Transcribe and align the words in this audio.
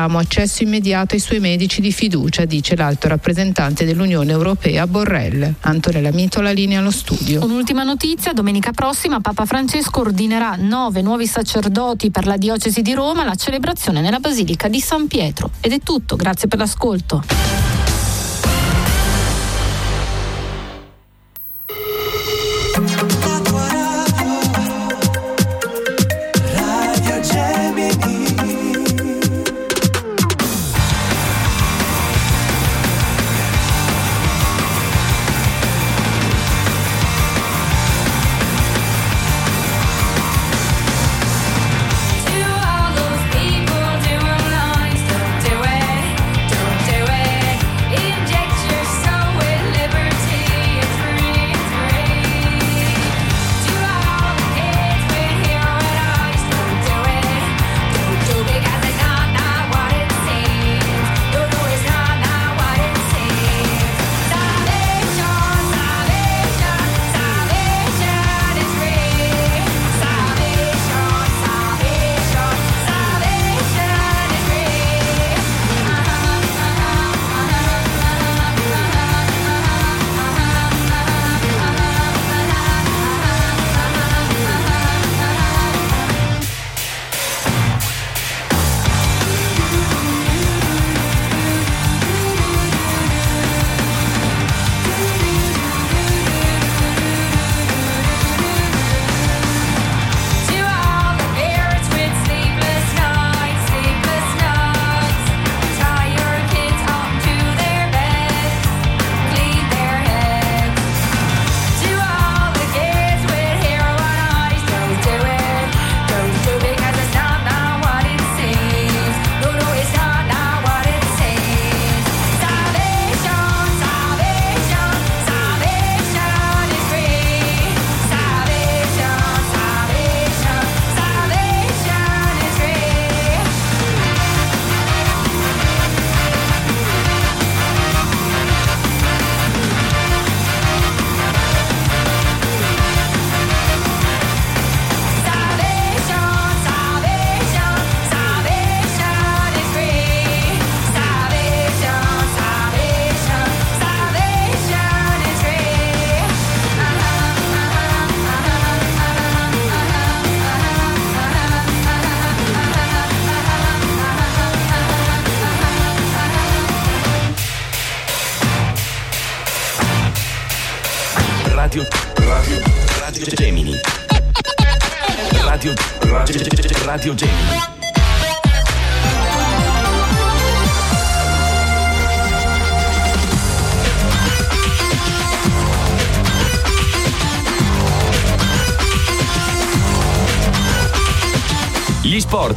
accesso 0.00 0.62
immediato 0.62 1.14
ai 1.14 1.20
suoi 1.20 1.40
medici 1.40 1.80
di 1.80 1.90
fiducia, 1.90 2.44
dice 2.44 2.76
l'alto 2.76 3.08
rappresentante 3.08 3.84
dell'Unione 3.84 4.30
Europea 4.30 4.86
Borrell. 4.86 5.54
Antonella 5.62 6.12
Mito 6.12 6.40
la 6.40 6.52
linea 6.52 6.78
allo 6.78 6.92
studio. 6.92 7.42
Un'ultima 7.44 7.82
notizia, 7.82 8.32
domenica 8.32 8.70
prossima 8.70 9.20
Papa 9.20 9.44
Francesco 9.44 9.98
ordinerà 9.98 10.54
nove 10.56 11.02
nuovi 11.02 11.26
sacerdoti 11.26 12.12
per 12.12 12.26
la 12.26 12.36
diocesi 12.36 12.80
di 12.80 12.94
Roma, 12.94 13.24
la 13.24 13.34
celebrazione 13.34 14.00
nella 14.00 14.20
Basilica 14.20 14.68
di 14.68 14.78
San 14.78 15.08
Pietro. 15.08 15.50
Ed 15.60 15.72
è 15.72 15.80
tutto, 15.80 16.14
grazie 16.14 16.46
per 16.46 16.60
l'ascolto. 16.60 17.67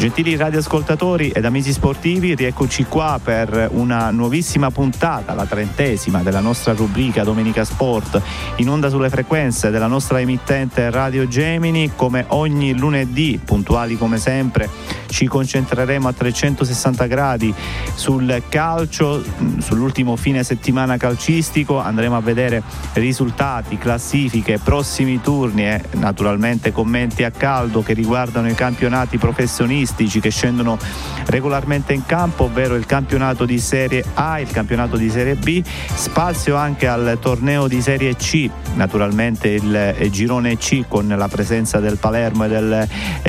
Gentili 0.00 0.34
radioascoltatori 0.34 1.28
ed 1.28 1.44
amici 1.44 1.72
sportivi, 1.72 2.34
rieccoci 2.34 2.84
qua 2.84 3.20
per 3.22 3.68
una 3.72 4.10
nuovissima 4.10 4.70
puntata, 4.70 5.34
la 5.34 5.44
trentesima 5.44 6.22
della 6.22 6.40
nostra 6.40 6.72
rubrica 6.72 7.22
Domenica 7.22 7.66
Sport, 7.66 8.18
in 8.56 8.70
onda 8.70 8.88
sulle 8.88 9.10
frequenze 9.10 9.68
della 9.68 9.88
nostra 9.88 10.18
emittente 10.18 10.88
Radio 10.88 11.28
Gemini. 11.28 11.92
Come 11.94 12.24
ogni 12.28 12.74
lunedì, 12.78 13.38
puntuali 13.44 13.98
come 13.98 14.16
sempre, 14.16 14.70
ci 15.08 15.26
concentreremo 15.26 16.08
a 16.08 16.12
360 16.14 17.06
gradi 17.06 17.52
sul 17.92 18.42
calcio, 18.48 19.22
sull'ultimo 19.58 20.16
fine 20.16 20.42
settimana 20.42 20.96
calcistico, 20.96 21.78
andremo 21.78 22.16
a 22.16 22.20
vedere 22.20 22.62
risultati, 22.94 23.76
classifiche, 23.76 24.60
prossimi 24.64 25.20
turni 25.20 25.66
e 25.66 25.82
naturalmente 25.96 26.72
commenti 26.72 27.22
a 27.22 27.30
caldo 27.30 27.82
che 27.82 27.92
riguardano 27.92 28.48
i 28.48 28.54
campionati 28.54 29.18
professionisti 29.18 29.88
agonistici 29.90 30.20
che 30.20 30.30
scendono 30.30 30.78
regolarmente 31.26 31.92
in 31.92 32.04
campo, 32.06 32.44
ovvero 32.44 32.74
il 32.74 32.86
campionato 32.86 33.44
di 33.44 33.58
Serie 33.58 34.04
A, 34.14 34.38
il 34.40 34.50
campionato 34.50 34.96
di 34.96 35.10
Serie 35.10 35.34
B, 35.34 35.62
spazio 35.64 36.56
anche 36.56 36.86
al 36.86 37.18
torneo 37.20 37.68
di 37.68 37.80
Serie 37.80 38.16
C, 38.16 38.48
naturalmente 38.74 39.48
il 39.48 40.08
girone 40.10 40.56
C 40.56 40.84
con 40.88 41.08
la 41.08 41.28
presenza 41.28 41.78
del 41.78 41.98
Palermo 41.98 42.44
e 42.44 42.48
del 42.48 42.88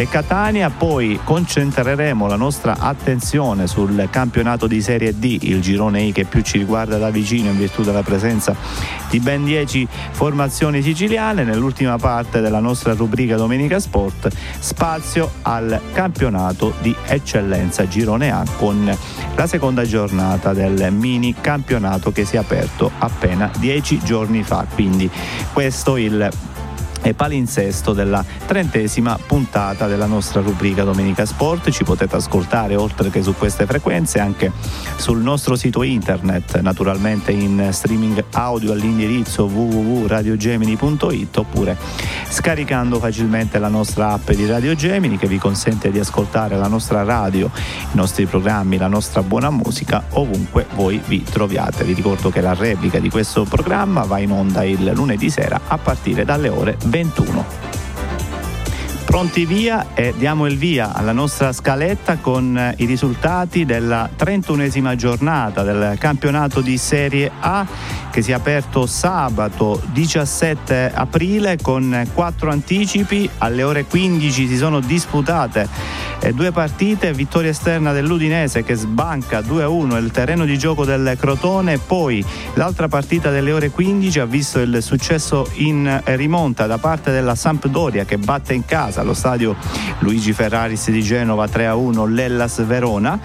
Catania, 0.09 0.69
poi 0.69 1.19
concentreremo 1.23 2.27
la 2.27 2.35
nostra 2.35 2.77
attenzione 2.79 3.67
sul 3.67 4.07
campionato 4.09 4.67
di 4.67 4.81
Serie 4.81 5.17
D, 5.17 5.37
il 5.41 5.61
girone 5.61 6.01
I 6.01 6.11
che 6.11 6.25
più 6.25 6.41
ci 6.41 6.57
riguarda 6.57 6.97
da 6.97 7.09
vicino 7.09 7.49
in 7.49 7.57
virtù 7.57 7.83
della 7.83 8.03
presenza 8.03 8.55
di 9.09 9.19
ben 9.19 9.43
10 9.43 9.87
formazioni 10.11 10.81
siciliane. 10.81 11.43
Nell'ultima 11.43 11.97
parte 11.97 12.41
della 12.41 12.59
nostra 12.59 12.93
rubrica 12.93 13.35
Domenica 13.35 13.79
Sport, 13.79 14.29
spazio 14.59 15.31
al 15.43 15.79
campionato 15.93 16.50
campionato 16.51 16.73
di 16.81 16.95
eccellenza 17.05 17.87
Girone 17.87 18.31
A 18.31 18.43
con 18.57 18.97
la 19.35 19.47
seconda 19.47 19.83
giornata 19.83 20.53
del 20.53 20.91
mini 20.91 21.35
campionato 21.39 22.11
che 22.11 22.25
si 22.25 22.35
è 22.35 22.39
aperto 22.39 22.91
appena 22.99 23.49
dieci 23.57 23.99
giorni 24.03 24.43
fa. 24.43 24.65
Quindi 24.71 25.09
questo 25.53 25.97
il 25.97 26.29
e 27.01 27.13
palinsesto 27.13 27.93
della 27.93 28.23
trentesima 28.45 29.17
puntata 29.25 29.87
della 29.87 30.05
nostra 30.05 30.41
rubrica 30.41 30.83
Domenica 30.83 31.25
Sport. 31.25 31.69
Ci 31.71 31.83
potete 31.83 32.15
ascoltare 32.15 32.75
oltre 32.75 33.09
che 33.09 33.21
su 33.21 33.33
queste 33.35 33.65
frequenze 33.65 34.19
anche 34.19 34.51
sul 34.95 35.19
nostro 35.19 35.55
sito 35.55 35.83
internet, 35.83 36.59
naturalmente 36.59 37.31
in 37.31 37.69
streaming 37.71 38.23
audio 38.31 38.71
all'indirizzo 38.71 39.45
www.radiogemini.it 39.45 41.37
oppure 41.37 41.77
scaricando 42.27 42.99
facilmente 42.99 43.59
la 43.59 43.67
nostra 43.67 44.11
app 44.13 44.31
di 44.31 44.45
Radio 44.45 44.75
Gemini 44.75 45.17
che 45.17 45.27
vi 45.27 45.37
consente 45.37 45.91
di 45.91 45.99
ascoltare 45.99 46.57
la 46.57 46.67
nostra 46.67 47.03
radio, 47.03 47.49
i 47.55 47.95
nostri 47.95 48.25
programmi, 48.25 48.77
la 48.77 48.87
nostra 48.87 49.23
buona 49.23 49.49
musica 49.49 50.03
ovunque 50.11 50.65
voi 50.75 51.01
vi 51.05 51.23
troviate. 51.23 51.83
Vi 51.83 51.93
ricordo 51.93 52.29
che 52.29 52.41
la 52.41 52.53
replica 52.53 52.99
di 52.99 53.09
questo 53.09 53.43
programma 53.43 54.03
va 54.03 54.19
in 54.19 54.31
onda 54.31 54.63
il 54.63 54.91
lunedì 54.93 55.29
sera 55.29 55.59
a 55.67 55.77
partire 55.77 56.25
dalle 56.25 56.49
ore 56.49 56.77
21. 56.91 57.80
Pronti 59.11 59.45
via 59.45 59.87
e 59.93 60.13
diamo 60.17 60.45
il 60.45 60.57
via 60.57 60.93
alla 60.93 61.11
nostra 61.11 61.51
scaletta 61.51 62.19
con 62.19 62.57
eh, 62.57 62.75
i 62.77 62.85
risultati 62.85 63.65
della 63.65 64.09
31esima 64.17 64.95
giornata 64.95 65.63
del 65.63 65.97
campionato 65.99 66.61
di 66.61 66.77
Serie 66.77 67.29
A 67.41 67.67
che 68.09 68.21
si 68.21 68.31
è 68.31 68.33
aperto 68.33 68.85
sabato 68.85 69.81
17 69.91 70.91
aprile 70.93 71.57
con 71.61 72.07
quattro 72.13 72.51
anticipi. 72.51 73.29
Alle 73.39 73.63
ore 73.63 73.83
15 73.83 74.47
si 74.47 74.55
sono 74.55 74.79
disputate 74.79 75.67
eh, 76.19 76.33
due 76.33 76.51
partite, 76.51 77.13
vittoria 77.13 77.49
esterna 77.49 77.91
dell'Udinese 77.93 78.63
che 78.63 78.75
sbanca 78.75 79.39
2-1 79.39 79.97
il 80.01 80.11
terreno 80.11 80.45
di 80.45 80.57
gioco 80.57 80.85
del 80.85 81.17
Crotone, 81.19 81.79
poi 81.79 82.23
l'altra 82.53 82.87
partita 82.87 83.31
delle 83.31 83.51
ore 83.51 83.71
15 83.71 84.19
ha 84.19 84.25
visto 84.25 84.59
il 84.59 84.83
successo 84.83 85.49
in 85.55 86.01
rimonta 86.05 86.67
da 86.67 86.77
parte 86.77 87.11
della 87.11 87.35
Sampdoria 87.35 88.05
che 88.05 88.17
batte 88.17 88.53
in 88.53 88.65
casa 88.65 89.00
allo 89.01 89.13
stadio 89.13 89.55
Luigi 89.99 90.31
Ferraris 90.31 90.89
di 90.89 91.01
Genova 91.01 91.45
3-1 91.45 92.07
l'Ellas 92.07 92.63
Verona. 92.65 93.19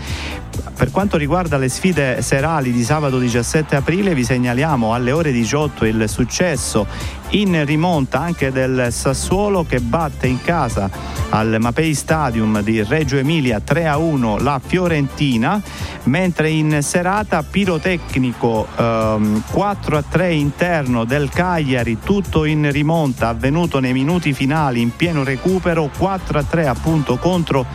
Per 0.76 0.90
quanto 0.90 1.16
riguarda 1.16 1.56
le 1.56 1.68
sfide 1.68 2.20
serali 2.22 2.72
di 2.72 2.82
sabato 2.82 3.18
17 3.18 3.76
aprile 3.76 4.14
vi 4.14 4.24
segnaliamo 4.24 4.92
alle 4.92 5.12
ore 5.12 5.32
18 5.32 5.84
il 5.84 6.08
successo 6.08 6.86
in 7.30 7.64
rimonta 7.64 8.20
anche 8.20 8.52
del 8.52 8.88
Sassuolo 8.90 9.64
che 9.64 9.80
batte 9.80 10.26
in 10.26 10.40
casa 10.42 10.88
al 11.30 11.56
Mapei 11.58 11.94
Stadium 11.94 12.62
di 12.62 12.82
Reggio 12.82 13.16
Emilia 13.16 13.60
3-1 13.66 14.42
la 14.42 14.60
Fiorentina, 14.64 15.60
mentre 16.04 16.50
in 16.50 16.78
serata 16.82 17.42
pirotecnico 17.42 18.66
ehm, 18.76 19.42
4-3 19.52 20.30
interno 20.32 21.04
del 21.04 21.28
Cagliari, 21.30 21.98
tutto 22.02 22.44
in 22.44 22.70
rimonta 22.70 23.28
avvenuto 23.28 23.80
nei 23.80 23.92
minuti 23.92 24.32
finali 24.32 24.80
in 24.80 24.94
pieno 24.94 25.24
recupero 25.24 25.90
4-3 25.98 26.66
appunto 26.66 27.16
contro 27.16 27.66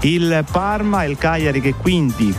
il 0.00 0.44
Parma, 0.50 1.04
il 1.04 1.18
Cagliari 1.18 1.60
che 1.60 1.74
quindi 1.74 2.34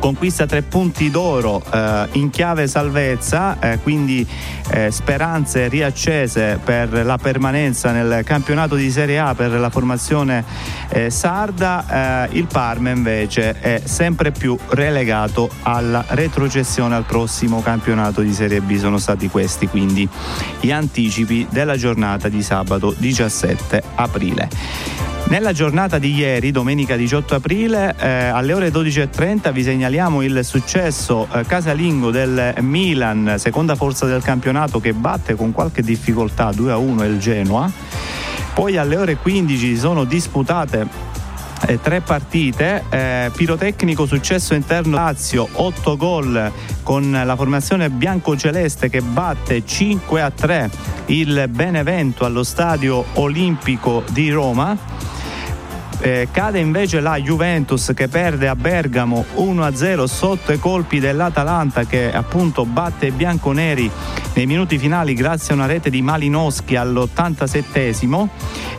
conquista 0.00 0.46
tre 0.46 0.62
punti 0.62 1.10
d'oro 1.10 1.62
eh, 1.72 2.08
in 2.12 2.30
chiave 2.30 2.66
salvezza, 2.66 3.58
eh, 3.60 3.78
quindi 3.80 4.26
eh, 4.70 4.90
speranze 4.90 5.68
riaccese 5.68 6.58
per 6.62 7.04
la 7.04 7.18
permanenza 7.18 7.92
nel 7.92 8.24
campionato 8.24 8.74
di 8.74 8.90
Serie 8.90 9.18
A 9.20 9.34
per 9.34 9.52
la 9.52 9.70
formazione 9.70 10.44
eh, 10.88 11.10
sarda, 11.10 12.26
eh, 12.26 12.36
il 12.36 12.46
Parma 12.46 12.90
invece 12.90 13.60
è 13.60 13.82
sempre 13.84 14.32
più 14.32 14.58
relegato 14.70 15.48
alla 15.62 16.04
retrocessione 16.08 16.96
al 16.96 17.04
prossimo 17.04 17.60
campionato 17.60 18.22
di 18.22 18.32
Serie 18.32 18.60
B, 18.60 18.76
sono 18.76 18.98
stati 18.98 19.28
questi 19.28 19.68
quindi 19.68 20.08
gli 20.60 20.72
anticipi 20.72 21.46
della 21.50 21.76
giornata 21.76 22.28
di 22.28 22.42
sabato 22.42 22.94
17 22.96 23.82
aprile. 23.96 25.19
Nella 25.30 25.52
giornata 25.52 25.98
di 25.98 26.12
ieri, 26.12 26.50
domenica 26.50 26.96
18 26.96 27.36
aprile, 27.36 27.94
eh, 28.00 28.08
alle 28.08 28.52
ore 28.52 28.70
12.30 28.70 29.52
vi 29.52 29.62
segnaliamo 29.62 30.22
il 30.22 30.44
successo 30.44 31.28
eh, 31.32 31.46
casalingo 31.46 32.10
del 32.10 32.54
Milan, 32.58 33.36
seconda 33.38 33.76
forza 33.76 34.06
del 34.06 34.22
campionato 34.22 34.80
che 34.80 34.92
batte 34.92 35.36
con 35.36 35.52
qualche 35.52 35.82
difficoltà 35.82 36.50
2-1 36.50 37.04
il 37.04 37.20
Genoa. 37.20 37.70
Poi 38.54 38.76
alle 38.76 38.96
ore 38.96 39.16
15 39.18 39.76
sono 39.76 40.02
disputate 40.02 40.88
eh, 41.68 41.80
tre 41.80 42.00
partite, 42.00 42.82
eh, 42.90 43.30
pirotecnico 43.32 44.06
successo 44.06 44.54
interno 44.54 44.96
Lazio, 44.96 45.48
8 45.52 45.96
gol 45.96 46.52
con 46.82 47.08
la 47.12 47.36
formazione 47.36 47.88
bianco-celeste 47.88 48.88
che 48.88 49.00
batte 49.00 49.64
5 49.64 50.22
a 50.22 50.30
3 50.32 50.70
il 51.06 51.46
Benevento 51.48 52.24
allo 52.24 52.42
stadio 52.42 53.04
olimpico 53.14 54.02
di 54.10 54.28
Roma. 54.32 55.19
Eh, 56.02 56.28
cade 56.30 56.58
invece 56.58 57.00
la 57.00 57.18
Juventus 57.18 57.92
che 57.94 58.08
perde 58.08 58.48
a 58.48 58.56
Bergamo 58.56 59.22
1-0 59.36 60.04
sotto 60.04 60.50
i 60.50 60.58
colpi 60.58 60.98
dell'Atalanta 60.98 61.84
che 61.84 62.10
appunto 62.10 62.64
batte 62.64 63.08
i 63.08 63.10
bianconeri 63.10 63.90
nei 64.32 64.46
minuti 64.46 64.78
finali 64.78 65.12
grazie 65.12 65.52
a 65.52 65.56
una 65.56 65.66
rete 65.66 65.90
di 65.90 66.00
Malinowski 66.00 66.74
all'87esimo 66.76 68.28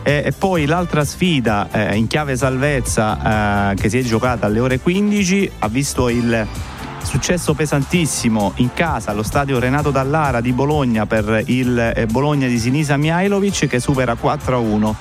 eh, 0.02 0.22
e 0.26 0.32
poi 0.32 0.66
l'altra 0.66 1.04
sfida 1.04 1.68
eh, 1.70 1.94
in 1.96 2.08
chiave 2.08 2.34
salvezza 2.34 3.70
eh, 3.70 3.74
che 3.76 3.88
si 3.88 3.98
è 3.98 4.02
giocata 4.02 4.46
alle 4.46 4.58
ore 4.58 4.80
15 4.80 5.50
ha 5.60 5.68
visto 5.68 6.08
il 6.08 6.46
Successo 7.02 7.52
pesantissimo 7.52 8.52
in 8.56 8.72
casa 8.72 9.10
allo 9.10 9.22
stadio 9.22 9.58
Renato 9.58 9.90
Dallara 9.90 10.40
di 10.40 10.52
Bologna 10.52 11.04
per 11.04 11.42
il 11.46 11.78
eh, 11.78 12.06
Bologna 12.06 12.46
di 12.46 12.58
Sinisa 12.58 12.96
Mihailovic 12.96 13.66
che 13.66 13.80
supera 13.80 14.16
4-1 14.20 14.94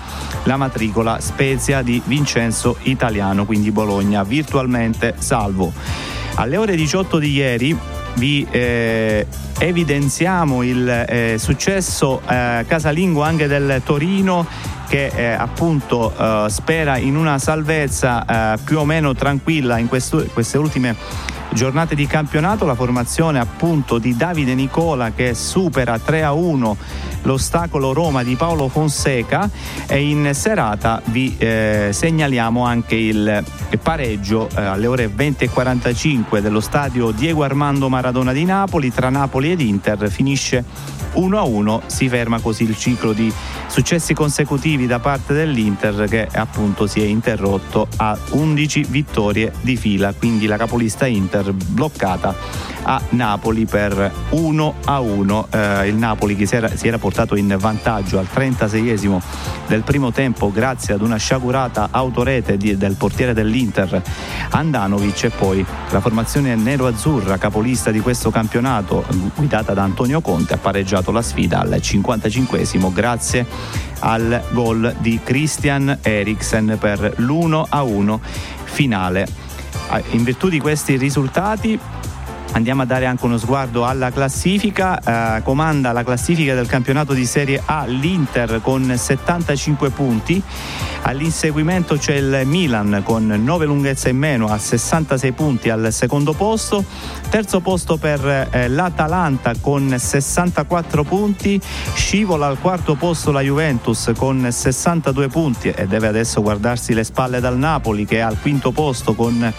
la 0.44 0.58
matricola 0.58 1.20
Spezia 1.20 1.82
di 1.82 2.02
Vincenzo 2.04 2.78
Italiano, 2.84 3.46
quindi 3.46 3.72
Bologna 3.72 4.24
virtualmente 4.24 5.16
salvo. 5.20 5.72
Alle 6.36 6.58
ore 6.58 6.76
18 6.76 7.18
di 7.20 7.32
ieri 7.32 7.78
vi 8.16 8.46
eh, 8.50 9.26
evidenziamo 9.60 10.64
il 10.64 10.90
eh, 10.90 11.36
successo 11.38 12.22
eh, 12.28 12.66
casalingo 12.68 13.22
anche 13.22 13.48
del 13.48 13.82
Torino 13.86 14.46
che 14.90 15.12
eh, 15.16 15.26
appunto 15.28 16.14
eh, 16.18 16.50
spera 16.50 16.98
in 16.98 17.16
una 17.16 17.38
salvezza 17.40 18.58
più 18.64 18.80
o 18.80 18.86
meno 18.86 19.14
tranquilla 19.14 19.78
in 19.78 19.88
questo, 19.88 20.26
queste 20.34 20.58
ultime 20.58 20.96
giornate 21.54 21.96
di 21.96 22.08
campionato, 22.08 22.66
la 22.66 22.76
formazione 22.76 23.40
appunto 23.40 23.98
di 23.98 24.16
Davide 24.16 24.56
Nicola 24.56 25.12
che 25.12 25.34
supera 25.34 26.00
3 26.00 26.24
a 26.24 26.34
1 26.34 26.78
l'ostacolo 27.24 27.94
Roma 27.94 28.24
di 28.24 28.36
Paolo 28.36 28.68
Fonseca 28.68 29.50
e 29.88 30.02
in 30.02 30.32
serata 30.34 31.02
vi 31.06 31.36
eh, 31.38 31.90
segnaliamo 31.92 32.66
anche 32.66 32.96
il 32.96 33.44
pareggio 33.82 34.50
eh, 34.56 34.62
alle 34.62 34.88
ore 34.88 35.08
20.45 35.08 36.40
dello 36.40 36.60
stadio 36.60 37.12
Diego 37.12 37.44
Armando 37.44 37.90
Maradona 37.90 38.32
di 38.32 38.46
Napoli 38.46 38.92
tra 38.92 39.10
Napoli 39.10 39.52
ed 39.52 39.62
Inter. 39.62 40.10
Finisce 40.10 40.64
1 41.14 41.38
a 41.38 41.44
1 41.44 41.82
si 41.88 42.08
ferma 42.08 42.40
così 42.40 42.64
il 42.64 42.78
ciclo 42.78 43.12
di 43.12 43.32
successi 43.68 44.14
consecutivi 44.14 44.88
da 44.88 45.00
parte 45.00 45.34
dell'Inter 45.34 46.08
che 46.08 46.28
appunto 46.32 46.88
si 46.88 47.02
è 47.02 47.06
interrotto 47.06 47.88
a 47.98 48.18
11 48.32 48.86
vittorie 48.90 49.52
di 49.62 49.76
fila. 49.76 50.14
Quindi 50.14 50.46
la 50.46 50.58
capolista 50.58 51.06
Inter 51.06 51.41
bloccata 51.54 52.36
a 52.84 53.02
Napoli 53.10 53.66
per 53.66 54.12
1 54.30 54.74
a 54.86 55.00
1 55.00 55.48
eh, 55.52 55.88
il 55.88 55.96
Napoli 55.96 56.36
che 56.36 56.46
si 56.46 56.56
era, 56.56 56.76
si 56.76 56.88
era, 56.88 56.98
portato 56.98 57.36
in 57.36 57.56
vantaggio 57.60 58.18
al 58.18 58.28
36esimo 58.34 59.20
del 59.68 59.84
primo 59.84 60.12
tempo 60.12 60.52
grazie 60.52 60.94
ad 60.94 61.02
una 61.02 61.18
sciagurata 61.18 61.90
autorete 61.92 62.58
di, 62.58 62.78
del 62.78 62.96
portiere 62.96 63.34
dell'Inter 63.34 64.02
Andanovic 64.50 65.26
e 65.26 65.30
poi 65.30 65.66
la 65.90 66.00
formazione 66.00 66.56
nero-azzurra 66.56 67.38
capolista 67.38 67.92
di 67.92 68.00
questo 68.00 68.32
campionato 68.32 69.06
guidata 69.36 69.74
da 69.74 69.84
Antonio 69.84 70.22
Conte 70.22 70.54
ha 70.54 70.58
pareggiato 70.58 71.12
la 71.12 71.22
sfida 71.22 71.60
al 71.60 71.80
55esimo 71.82 72.92
grazie 72.92 73.46
al 74.00 74.42
gol 74.52 74.96
di 75.00 75.20
Christian 75.24 76.00
Eriksen 76.02 76.78
per 76.80 77.14
l'1 77.18 77.64
a 77.70 77.84
1 77.84 78.22
finale 78.64 79.50
in 80.12 80.24
virtù 80.24 80.50
di 80.50 80.60
questi 80.60 80.98
risultati 80.98 81.80
Andiamo 82.54 82.82
a 82.82 82.86
dare 82.86 83.06
anche 83.06 83.26
uno 83.26 83.38
sguardo 83.38 83.86
alla 83.86 84.12
classifica. 84.12 85.38
Eh, 85.38 85.42
comanda 85.42 85.94
la 85.94 86.04
classifica 86.04 86.54
del 86.54 86.68
campionato 86.68 87.14
di 87.14 87.26
Serie 87.26 87.62
A 87.64 87.86
l'Inter 87.86 88.60
con 88.62 88.94
75 88.94 89.90
punti. 89.92 90.42
All'inseguimento 91.04 91.96
c'è 91.96 92.16
il 92.16 92.42
Milan 92.46 93.02
con 93.04 93.26
9 93.26 93.66
lunghezze 93.66 94.10
in 94.10 94.18
meno 94.18 94.48
a 94.48 94.58
66 94.58 95.32
punti 95.32 95.70
al 95.70 95.94
secondo 95.94 96.34
posto. 96.34 96.84
Terzo 97.30 97.62
posto 97.62 97.96
per 97.96 98.50
eh, 98.52 98.68
l'Atalanta 98.68 99.54
con 99.62 99.96
64 99.98 101.04
punti. 101.06 101.60
Scivola 101.94 102.48
al 102.48 102.60
quarto 102.60 102.96
posto 102.96 103.32
la 103.32 103.42
Juventus 103.42 104.12
con 104.18 104.46
62 104.52 105.28
punti 105.30 105.70
e 105.70 105.88
deve 105.88 106.08
adesso 106.08 106.42
guardarsi 106.42 106.94
le 106.94 107.06
spalle 107.06 107.40
dal 107.40 107.58
Napoli 107.58 108.06
che 108.06 108.18
è 108.18 108.20
al 108.20 108.38
quinto 108.40 108.72
posto 108.72 109.16
con 109.16 109.54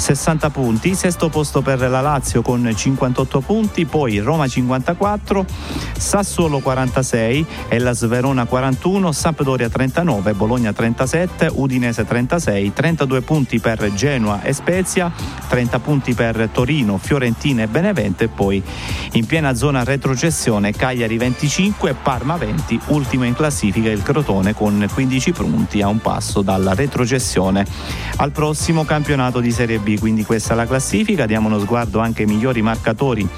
60 0.00 0.48
punti, 0.48 0.94
sesto 0.94 1.28
posto 1.28 1.60
per 1.60 1.78
la 1.78 2.00
Lazio 2.00 2.40
con 2.40 2.72
58 2.74 3.40
punti, 3.40 3.84
poi 3.84 4.18
Roma 4.18 4.48
54, 4.48 5.44
Sassuolo 5.96 6.60
46, 6.60 7.46
Ellas 7.68 8.06
Verona 8.06 8.46
41, 8.46 9.12
Sampdoria 9.12 9.68
39, 9.68 10.32
Bologna 10.32 10.72
37, 10.72 11.50
Udinese 11.52 12.06
36, 12.06 12.72
32 12.72 13.20
punti 13.20 13.58
per 13.60 13.92
Genoa 13.92 14.40
e 14.42 14.54
Spezia, 14.54 15.12
30 15.48 15.78
punti 15.80 16.14
per 16.14 16.48
Torino, 16.50 16.96
Fiorentina 16.96 17.62
e 17.62 17.68
Benevento 17.68 18.24
e 18.24 18.28
poi 18.28 18.62
in 19.12 19.26
piena 19.26 19.54
zona 19.54 19.84
retrocessione 19.84 20.72
Cagliari 20.72 21.18
25, 21.18 21.94
Parma 22.02 22.36
20, 22.36 22.80
ultimo 22.86 23.24
in 23.24 23.34
classifica 23.34 23.90
il 23.90 24.02
Crotone 24.02 24.54
con 24.54 24.88
15 24.92 25.32
punti 25.32 25.82
a 25.82 25.88
un 25.88 25.98
passo 25.98 26.40
dalla 26.40 26.72
retrocessione. 26.72 27.66
Al 28.16 28.32
prossimo 28.32 28.84
campionato 28.84 29.40
di 29.40 29.50
Serie 29.50 29.78
B, 29.78 29.89
quindi 29.98 30.24
questa 30.24 30.54
è 30.54 30.56
la 30.56 30.66
classifica, 30.66 31.26
diamo 31.26 31.48
uno 31.48 31.58
sguardo 31.58 32.00
anche 32.00 32.22
ai 32.22 32.28
migliori 32.28 32.62
marcatori 32.62 33.28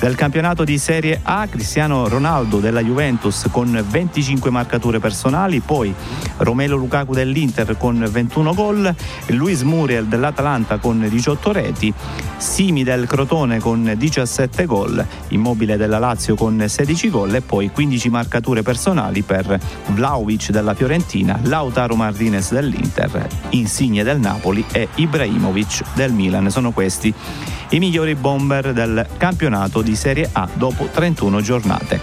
del 0.00 0.14
campionato 0.14 0.62
di 0.62 0.78
Serie 0.78 1.18
A, 1.22 1.46
Cristiano 1.48 2.06
Ronaldo 2.06 2.58
della 2.60 2.80
Juventus 2.82 3.48
con 3.50 3.84
25 3.88 4.50
marcature 4.50 5.00
personali, 5.00 5.58
poi 5.58 5.92
Romelo 6.38 6.76
Lukaku 6.76 7.14
dell'Inter 7.14 7.76
con 7.76 8.06
21 8.08 8.54
gol, 8.54 8.94
Luis 9.28 9.62
Muriel 9.62 10.06
dell'Atalanta 10.06 10.78
con 10.78 11.04
18 11.08 11.52
reti, 11.52 11.92
Simi 12.36 12.84
del 12.84 13.06
Crotone 13.06 13.58
con 13.58 13.92
17 13.96 14.66
gol, 14.66 15.04
Immobile 15.28 15.76
della 15.76 15.98
Lazio 15.98 16.36
con 16.36 16.62
16 16.64 17.10
gol 17.10 17.34
e 17.34 17.40
poi 17.40 17.70
15 17.72 18.08
marcature 18.08 18.62
personali 18.62 19.22
per 19.22 19.58
Vlaovic 19.88 20.50
della 20.50 20.74
Fiorentina, 20.74 21.40
Lautaro 21.42 21.96
Martinez 21.96 22.52
dell'Inter, 22.52 23.26
Insigne 23.50 24.04
del 24.04 24.20
Napoli 24.20 24.64
e 24.70 24.88
Ibrahimovic 24.94 25.87
del 25.94 26.12
Milan. 26.12 26.50
Sono 26.50 26.72
questi 26.72 27.12
i 27.70 27.78
migliori 27.78 28.14
bomber 28.14 28.72
del 28.72 29.06
campionato 29.16 29.82
di 29.82 29.94
Serie 29.94 30.28
A 30.32 30.48
dopo 30.52 30.88
31 30.92 31.40
giornate. 31.40 32.00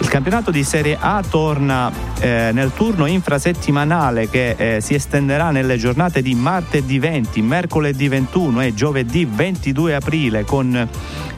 Il 0.00 0.08
campionato 0.08 0.52
di 0.52 0.62
Serie 0.62 0.96
A 0.98 1.22
torna 1.28 1.90
eh, 2.20 2.50
nel 2.52 2.72
turno 2.72 3.06
infrasettimanale 3.06 4.30
che 4.30 4.54
eh, 4.56 4.80
si 4.80 4.94
estenderà 4.94 5.50
nelle 5.50 5.76
giornate 5.76 6.22
di 6.22 6.34
martedì 6.34 7.00
20, 7.00 7.42
mercoledì 7.42 8.06
21 8.06 8.60
e 8.62 8.74
giovedì 8.74 9.24
22 9.24 9.94
aprile 9.96 10.44
con 10.44 10.88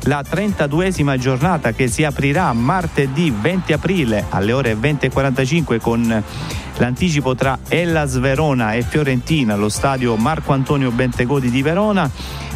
la 0.04 0.20
32esima 0.22 1.16
giornata 1.16 1.72
che 1.72 1.88
si 1.88 2.04
aprirà 2.04 2.52
martedì 2.52 3.34
20 3.38 3.72
aprile 3.72 4.26
alle 4.28 4.52
ore 4.52 4.74
20.45 4.74 5.80
con 5.80 6.22
l'anticipo 6.80 7.34
tra 7.34 7.58
Ellas 7.68 8.18
Verona 8.18 8.72
e 8.72 8.82
Fiorentina 8.82 9.54
allo 9.54 9.68
stadio 9.68 10.16
Marco 10.16 10.52
Antonio 10.52 10.90
Bentegodi 10.90 11.50
di 11.50 11.62
Verona 11.62 12.10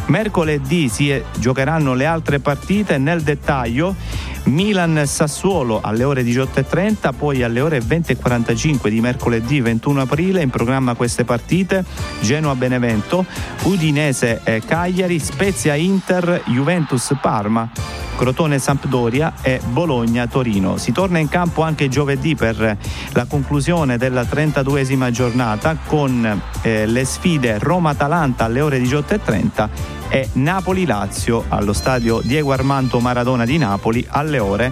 Mercoledì 0.07 0.87
si 0.87 1.19
giocheranno 1.39 1.95
le 1.95 2.05
altre 2.05 2.39
partite 2.39 2.99
nel 2.99 3.21
dettaglio. 3.21 3.95
Milan-Sassuolo 4.45 5.81
alle 5.81 6.03
ore 6.03 6.23
18.30, 6.23 7.13
poi 7.17 7.43
alle 7.43 7.61
ore 7.61 7.79
20.45 7.79 8.89
di 8.89 9.01
mercoledì 9.01 9.61
21 9.61 10.01
aprile 10.01 10.41
in 10.41 10.49
programma 10.49 10.95
queste 10.95 11.23
partite 11.23 11.83
Genoa-Benevento, 12.21 13.25
Udinese-Cagliari, 13.63 15.19
Spezia-Inter, 15.19 16.43
Juventus-Parma. 16.45 17.69
Crotone-Sampdoria 18.15 19.33
e 19.41 19.59
Bologna-Torino. 19.67 20.77
Si 20.77 20.93
torna 20.93 21.19
in 21.19 21.27
campo 21.27 21.63
anche 21.63 21.89
giovedì 21.89 22.33
per 22.33 22.77
la 23.11 23.25
conclusione 23.25 23.97
della 23.97 24.21
32esima 24.21 25.11
giornata 25.11 25.75
con 25.85 26.41
eh, 26.61 26.85
le 26.85 27.03
sfide 27.03 27.59
Roma-Atalanta 27.59 28.45
alle 28.45 28.61
ore 28.61 28.79
18.30 28.79 29.69
e 30.15 30.29
Napoli-Lazio 30.31 31.43
allo 31.49 31.73
stadio 31.73 32.21
Diego 32.23 32.53
Armando 32.53 33.01
Maradona 33.01 33.43
di 33.43 33.57
Napoli 33.57 34.05
alle 34.07 34.39
ore 34.39 34.71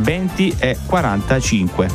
20.45. 0.00 1.90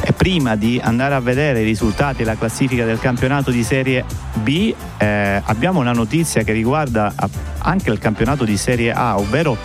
E 0.00 0.12
prima 0.14 0.56
di 0.56 0.80
andare 0.82 1.14
a 1.14 1.20
vedere 1.20 1.60
i 1.60 1.64
risultati 1.64 2.22
e 2.22 2.24
la 2.24 2.36
classifica 2.36 2.86
del 2.86 2.98
campionato 2.98 3.50
di 3.50 3.62
Serie 3.62 4.06
B, 4.32 4.74
eh, 4.96 5.42
abbiamo 5.44 5.80
una 5.80 5.92
notizia 5.92 6.42
che 6.42 6.52
riguarda 6.52 7.12
anche 7.58 7.90
il 7.90 7.98
campionato 7.98 8.44
di 8.44 8.56
Serie 8.56 8.92
A, 8.92 9.18
ovvero 9.18 9.58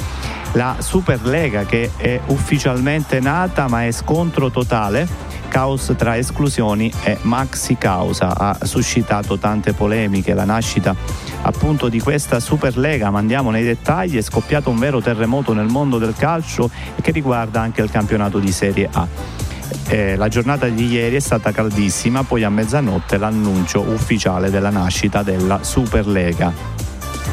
la 0.56 0.76
Superlega 0.80 1.64
che 1.64 1.92
è 1.96 2.20
ufficialmente 2.26 3.22
nata 3.22 3.70
ma 3.70 3.86
è 3.86 3.92
scontro 3.92 4.52
totale 4.52 5.08
caos 5.48 5.94
tra 5.98 6.18
esclusioni 6.18 6.92
e 7.04 7.18
maxi 7.22 7.78
causa. 7.78 8.36
Ha 8.36 8.58
suscitato 8.64 9.38
tante 9.38 9.74
polemiche. 9.74 10.34
La 10.34 10.46
nascita 10.46 10.96
appunto 11.42 11.90
di 11.90 12.00
questa 12.00 12.40
Superlega. 12.40 13.10
Ma 13.10 13.20
andiamo 13.20 13.52
nei 13.52 13.64
dettagli. 13.64 14.18
È 14.18 14.22
scoppiato 14.22 14.70
un 14.70 14.78
vero 14.78 15.02
terremoto 15.02 15.54
nel 15.54 15.68
mondo 15.68 15.98
del 15.98 16.14
calcio 16.18 16.70
che 17.02 17.12
riguarda 17.12 17.62
anche 17.62 17.82
il 17.82 17.90
campionato 17.90 18.40
di 18.40 18.52
Serie 18.52 18.90
A. 18.92 19.08
Eh, 19.88 20.16
la 20.16 20.28
giornata 20.28 20.68
di 20.68 20.88
ieri 20.88 21.16
è 21.16 21.20
stata 21.20 21.52
caldissima 21.52 22.24
poi 22.24 22.44
a 22.44 22.50
mezzanotte 22.50 23.18
l'annuncio 23.18 23.82
ufficiale 23.82 24.50
della 24.50 24.70
nascita 24.70 25.24
della 25.24 25.60
Superlega. 25.62 26.52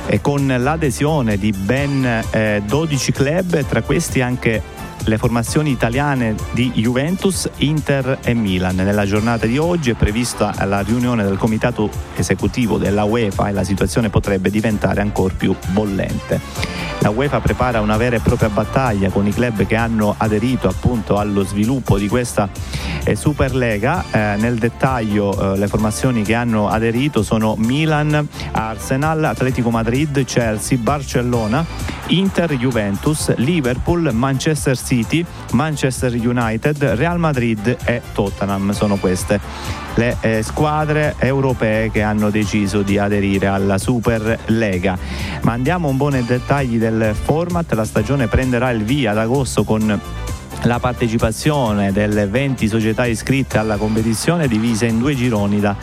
E 0.07 0.21
con 0.21 0.47
l'adesione 0.47 1.39
di 1.39 1.53
ben 1.53 2.25
eh, 2.31 2.63
12 2.67 3.13
club, 3.13 3.65
tra 3.67 3.83
questi 3.83 4.21
anche 4.21 4.61
le 5.05 5.19
formazioni 5.19 5.71
italiane 5.71 6.35
di 6.53 6.71
Juventus, 6.75 7.49
Inter 7.59 8.19
e 8.23 8.35
Milan. 8.35 8.77
Nella 8.77 9.05
giornata 9.05 9.47
di 9.47 9.59
oggi 9.59 9.91
è 9.91 9.95
prevista 9.95 10.55
la 10.65 10.81
riunione 10.81 11.25
del 11.25 11.37
comitato 11.37 11.91
esecutivo 12.17 12.79
della 12.79 13.05
UEFA 13.05 13.49
e 13.49 13.53
la 13.53 13.65
situazione 13.65 14.11
potrebbe 14.11 14.51
diventare 14.51 15.01
ancora 15.01 15.35
più 15.37 15.55
bollente. 15.73 16.92
La 17.03 17.11
UEFA 17.11 17.41
prepara 17.41 17.81
una 17.81 17.97
vera 17.97 18.15
e 18.15 18.21
propria 18.21 18.49
battaglia 18.49 19.11
con 19.11 19.27
i 19.27 19.33
club 19.33 19.67
che 19.67 19.75
hanno 19.75 20.15
aderito 20.17 20.69
appunto 20.69 21.19
allo 21.19 21.43
sviluppo 21.43 21.99
di 21.99 22.07
questa 22.07 22.49
eh, 23.03 23.17
Superlega. 23.17 24.05
Eh, 24.13 24.37
nel 24.39 24.57
dettaglio 24.57 25.55
eh, 25.55 25.59
le 25.59 25.67
formazioni 25.67 26.23
che 26.23 26.35
hanno 26.35 26.69
aderito 26.69 27.25
sono 27.25 27.57
Milan, 27.59 28.29
Arsenal, 28.53 29.25
Atletico 29.25 29.71
Madrid, 29.71 30.25
Chelsea, 30.25 30.79
Barcellona, 30.79 31.67
Inter, 32.09 32.55
Juventus, 32.55 33.35
Liverpool, 33.35 34.11
Manchester 34.13 34.79
City, 34.79 35.27
Manchester 35.55 36.15
United, 36.15 36.81
Real 36.85 37.19
Madrid 37.19 37.79
e 37.85 38.01
Tottenham. 38.13 38.71
Sono 38.71 38.95
queste 38.95 39.41
le 39.95 40.17
eh, 40.21 40.43
squadre 40.43 41.15
europee 41.19 41.91
che 41.91 42.03
hanno 42.03 42.31
deciso 42.31 42.83
di 42.83 42.99
aderire 42.99 43.47
alla 43.47 43.79
Superlega. 43.79 44.97
Ma 45.43 45.53
andiamo 45.53 45.89
un 45.89 45.97
po' 45.97 46.09
nei 46.09 46.25
dettagli 46.25 46.79
del 46.79 47.15
format, 47.15 47.73
la 47.73 47.85
stagione 47.85 48.27
prenderà 48.27 48.71
il 48.71 48.85
via 48.85 49.11
ad 49.11 49.19
agosto 49.19 49.65
con 49.65 50.01
la 50.65 50.79
partecipazione 50.79 51.93
delle 51.93 52.27
20 52.27 52.69
società 52.69 53.07
iscritte 53.07 53.59
alla 53.59 53.77
competizione 53.77 54.47
divise 54.47 54.87
in 54.87 54.99
due 54.99 55.15
gironi 55.15 55.59
da 55.61 55.77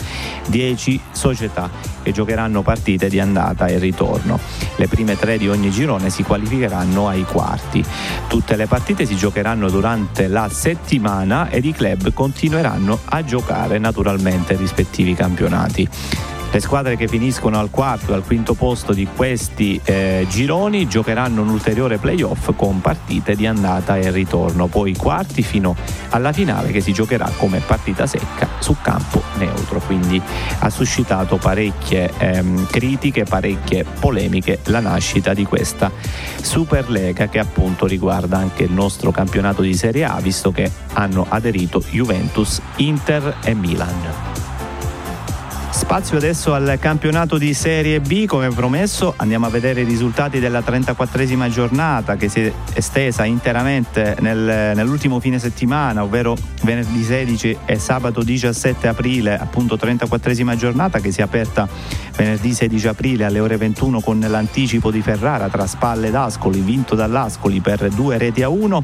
10 0.47 1.01
società 1.11 1.69
che 2.01 2.11
giocheranno 2.11 2.61
partite 2.61 3.09
di 3.09 3.19
andata 3.19 3.67
e 3.67 3.77
ritorno. 3.77 4.39
Le 4.77 4.87
prime 4.87 5.17
tre 5.17 5.37
di 5.37 5.49
ogni 5.49 5.69
girone 5.69 6.09
si 6.09 6.23
qualificheranno 6.23 7.07
ai 7.07 7.23
quarti. 7.23 7.83
Tutte 8.27 8.55
le 8.55 8.67
partite 8.67 9.05
si 9.05 9.15
giocheranno 9.15 9.69
durante 9.69 10.27
la 10.27 10.47
settimana 10.49 11.49
ed 11.49 11.65
i 11.65 11.73
club 11.73 12.13
continueranno 12.13 12.99
a 13.05 13.23
giocare 13.23 13.79
naturalmente 13.79 14.53
i 14.53 14.57
rispettivi 14.57 15.13
campionati. 15.13 16.37
Le 16.51 16.59
squadre 16.59 16.95
che 16.95 17.07
finiscono 17.07 17.59
al 17.59 17.69
quarto 17.69 18.11
e 18.11 18.15
al 18.15 18.23
quinto 18.23 18.55
posto 18.55 18.91
di 18.91 19.07
questi 19.15 19.79
eh, 19.83 20.25
gironi 20.29 20.87
giocheranno 20.87 21.43
un 21.43 21.49
ulteriore 21.49 21.97
playoff 21.97 22.51
con 22.55 22.81
partite 22.81 23.35
di 23.35 23.45
andata 23.45 23.97
e 23.97 24.09
ritorno, 24.09 24.65
poi 24.65 24.95
quarti 24.95 25.43
fino 25.43 25.75
alla 26.09 26.31
finale 26.31 26.71
che 26.71 26.81
si 26.81 26.91
giocherà 26.91 27.29
come 27.37 27.59
partita 27.59 28.07
secca 28.07 28.47
su 28.59 28.75
campo 28.81 29.21
neutro. 29.37 29.79
Quindi 29.79 30.19
ha 30.59 30.69
suscitato 30.71 31.37
parecchie 31.37 32.11
ehm, 32.17 32.65
critiche, 32.65 33.25
parecchie 33.25 33.85
polemiche 33.99 34.59
la 34.65 34.79
nascita 34.79 35.33
di 35.33 35.45
questa 35.45 35.91
Superlega 36.41 37.27
che 37.27 37.37
appunto 37.37 37.85
riguarda 37.85 38.37
anche 38.37 38.63
il 38.63 38.71
nostro 38.71 39.11
campionato 39.11 39.61
di 39.61 39.75
Serie 39.75 40.05
A, 40.05 40.19
visto 40.19 40.51
che 40.51 40.71
hanno 40.93 41.25
aderito 41.29 41.83
Juventus, 41.91 42.59
Inter 42.77 43.37
e 43.43 43.53
Milan. 43.53 44.48
Spazio 45.71 46.17
adesso 46.17 46.53
al 46.53 46.77
campionato 46.79 47.37
di 47.37 47.53
Serie 47.53 47.99
B, 47.99 48.25
come 48.25 48.49
promesso. 48.49 49.13
Andiamo 49.17 49.45
a 49.45 49.49
vedere 49.49 49.81
i 49.81 49.83
risultati 49.83 50.39
della 50.39 50.59
34esima 50.59 51.47
giornata 51.49 52.15
che 52.15 52.27
si 52.27 52.41
è 52.41 52.53
estesa 52.73 53.23
interamente 53.23 54.17
nel, 54.19 54.75
nell'ultimo 54.75 55.19
fine 55.19 55.37
settimana, 55.37 56.03
ovvero 56.03 56.35
venerdì 56.63 57.03
16 57.03 57.57
e 57.65 57.77
sabato 57.77 58.23
17 58.23 58.87
aprile, 58.87 59.37
appunto 59.37 59.75
34esima 59.75 60.55
giornata 60.55 60.99
che 60.99 61.11
si 61.11 61.21
è 61.21 61.23
aperta 61.23 61.67
venerdì 62.15 62.53
16 62.53 62.87
aprile 62.87 63.25
alle 63.25 63.39
ore 63.39 63.55
21 63.55 64.01
con 64.01 64.19
l'anticipo 64.19 64.91
di 64.91 65.01
Ferrara 65.01 65.47
tra 65.47 65.65
Spalle 65.67 66.07
ed 66.07 66.15
Ascoli, 66.15 66.59
vinto 66.59 66.95
dall'Ascoli 66.95 67.61
per 67.61 67.89
due 67.89 68.17
reti 68.17 68.41
a 68.41 68.49
uno. 68.49 68.81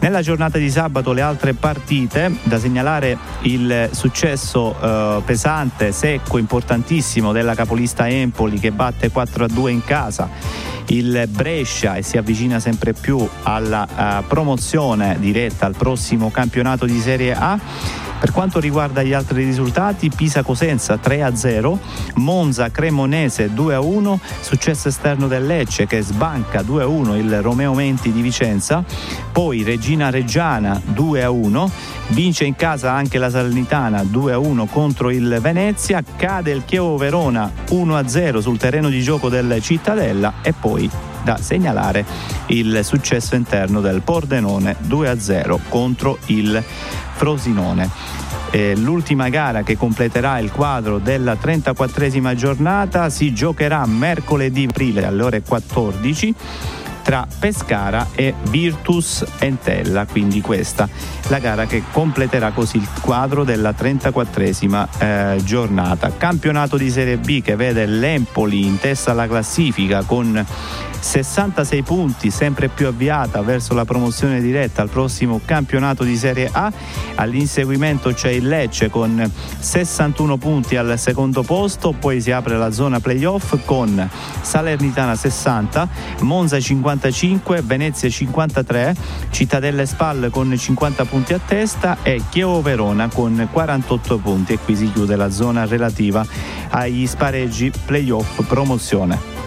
Nella 0.00 0.20
giornata 0.20 0.58
di 0.58 0.70
sabato 0.70 1.12
le 1.12 1.22
altre 1.22 1.54
partite, 1.54 2.30
da 2.42 2.58
segnalare 2.58 3.16
il 3.42 3.88
successo 3.92 4.76
eh, 4.80 5.22
pesante 5.24 5.90
6 5.90 6.07
secco 6.08 6.38
importantissimo 6.38 7.32
della 7.32 7.54
capolista 7.54 8.08
Empoli 8.08 8.58
che 8.58 8.72
batte 8.72 9.12
4-2 9.12 9.68
in 9.68 9.84
casa. 9.84 10.30
Il 10.86 11.28
Brescia 11.28 11.96
e 11.96 12.02
si 12.02 12.16
avvicina 12.16 12.60
sempre 12.60 12.94
più 12.94 13.28
alla 13.42 13.86
uh, 13.86 14.26
promozione 14.26 15.18
diretta 15.20 15.66
al 15.66 15.76
prossimo 15.76 16.30
campionato 16.30 16.86
di 16.86 16.98
Serie 16.98 17.34
A 17.34 17.60
per 18.18 18.32
quanto 18.32 18.58
riguarda 18.58 19.02
gli 19.02 19.12
altri 19.12 19.44
risultati, 19.44 20.10
Pisa 20.14 20.42
Cosenza 20.42 20.98
3-0, 21.02 21.78
Monza 22.14 22.70
Cremonese 22.70 23.50
2-1, 23.52 24.18
successo 24.40 24.88
esterno 24.88 25.28
del 25.28 25.46
Lecce 25.46 25.86
che 25.86 26.00
sbanca 26.00 26.60
2-1 26.62 27.16
il 27.16 27.42
Romeo 27.42 27.74
Menti 27.74 28.12
di 28.12 28.20
Vicenza, 28.20 28.84
poi 29.30 29.62
Regina 29.62 30.10
Reggiana 30.10 30.80
2-1, 30.94 31.70
vince 32.08 32.44
in 32.44 32.56
casa 32.56 32.92
anche 32.92 33.18
la 33.18 33.30
Salernitana 33.30 34.02
2-1 34.02 34.66
contro 34.68 35.10
il 35.10 35.38
Venezia, 35.40 36.02
cade 36.16 36.50
il 36.50 36.64
Chievo 36.64 36.96
Verona 36.96 37.50
1-0 37.70 38.38
sul 38.38 38.58
terreno 38.58 38.88
di 38.88 39.00
gioco 39.02 39.28
del 39.28 39.58
Cittadella 39.60 40.34
e 40.42 40.52
poi 40.52 40.90
da 41.28 41.36
segnalare 41.36 42.06
il 42.46 42.80
successo 42.82 43.34
interno 43.34 43.82
del 43.82 44.00
Pordenone 44.00 44.76
2-0 44.86 45.58
contro 45.68 46.16
il 46.26 46.62
Frosinone. 47.12 47.90
Eh, 48.50 48.74
l'ultima 48.74 49.28
gara 49.28 49.62
che 49.62 49.76
completerà 49.76 50.38
il 50.38 50.50
quadro 50.50 50.96
della 50.96 51.34
34esima 51.34 52.34
giornata 52.34 53.10
si 53.10 53.34
giocherà 53.34 53.84
mercoledì 53.84 54.66
aprile 54.70 55.04
alle 55.04 55.22
ore 55.22 55.42
14 55.42 56.34
tra 57.08 57.26
Pescara 57.38 58.08
e 58.14 58.34
Virtus 58.50 59.24
Entella, 59.38 60.04
quindi 60.04 60.42
questa 60.42 60.86
la 61.28 61.38
gara 61.38 61.64
che 61.64 61.82
completerà 61.90 62.50
così 62.50 62.76
il 62.76 62.88
quadro 63.00 63.44
della 63.44 63.70
34esima 63.70 64.86
eh, 64.98 65.40
giornata. 65.42 66.12
Campionato 66.18 66.76
di 66.76 66.90
Serie 66.90 67.16
B 67.16 67.40
che 67.40 67.56
vede 67.56 67.86
l'Empoli 67.86 68.66
in 68.66 68.78
testa 68.78 69.12
alla 69.12 69.26
classifica 69.26 70.02
con 70.02 70.44
66 71.00 71.82
punti, 71.82 72.30
sempre 72.30 72.68
più 72.68 72.86
avviata 72.86 73.40
verso 73.42 73.72
la 73.72 73.84
promozione 73.84 74.40
diretta 74.40 74.82
al 74.82 74.88
prossimo 74.88 75.40
campionato 75.44 76.02
di 76.02 76.16
Serie 76.16 76.48
A. 76.52 76.70
All'inseguimento 77.14 78.12
c'è 78.12 78.30
il 78.30 78.46
Lecce 78.46 78.90
con 78.90 79.30
61 79.58 80.36
punti 80.36 80.76
al 80.76 80.98
secondo 80.98 81.42
posto, 81.42 81.92
poi 81.92 82.20
si 82.20 82.30
apre 82.30 82.56
la 82.56 82.72
zona 82.72 83.00
playoff 83.00 83.56
con 83.64 84.08
Salernitana 84.40 85.14
60, 85.14 85.88
Monza 86.20 86.58
55, 86.98 87.62
Venezia 87.62 88.10
53, 88.10 88.96
Cittadella 89.30 89.82
e 89.82 89.86
Spal 89.86 90.28
con 90.30 90.54
50 90.56 91.04
punti 91.04 91.32
a 91.32 91.38
testa 91.38 91.98
e 92.02 92.22
Chievo 92.28 92.60
Verona 92.60 93.08
con 93.08 93.48
48 93.50 94.18
punti. 94.18 94.54
E 94.54 94.58
qui 94.58 94.74
si 94.74 94.90
chiude 94.90 95.14
la 95.14 95.30
zona 95.30 95.64
relativa 95.64 96.26
agli 96.70 97.06
spareggi 97.06 97.72
playoff 97.86 98.44
promozione 98.46 99.37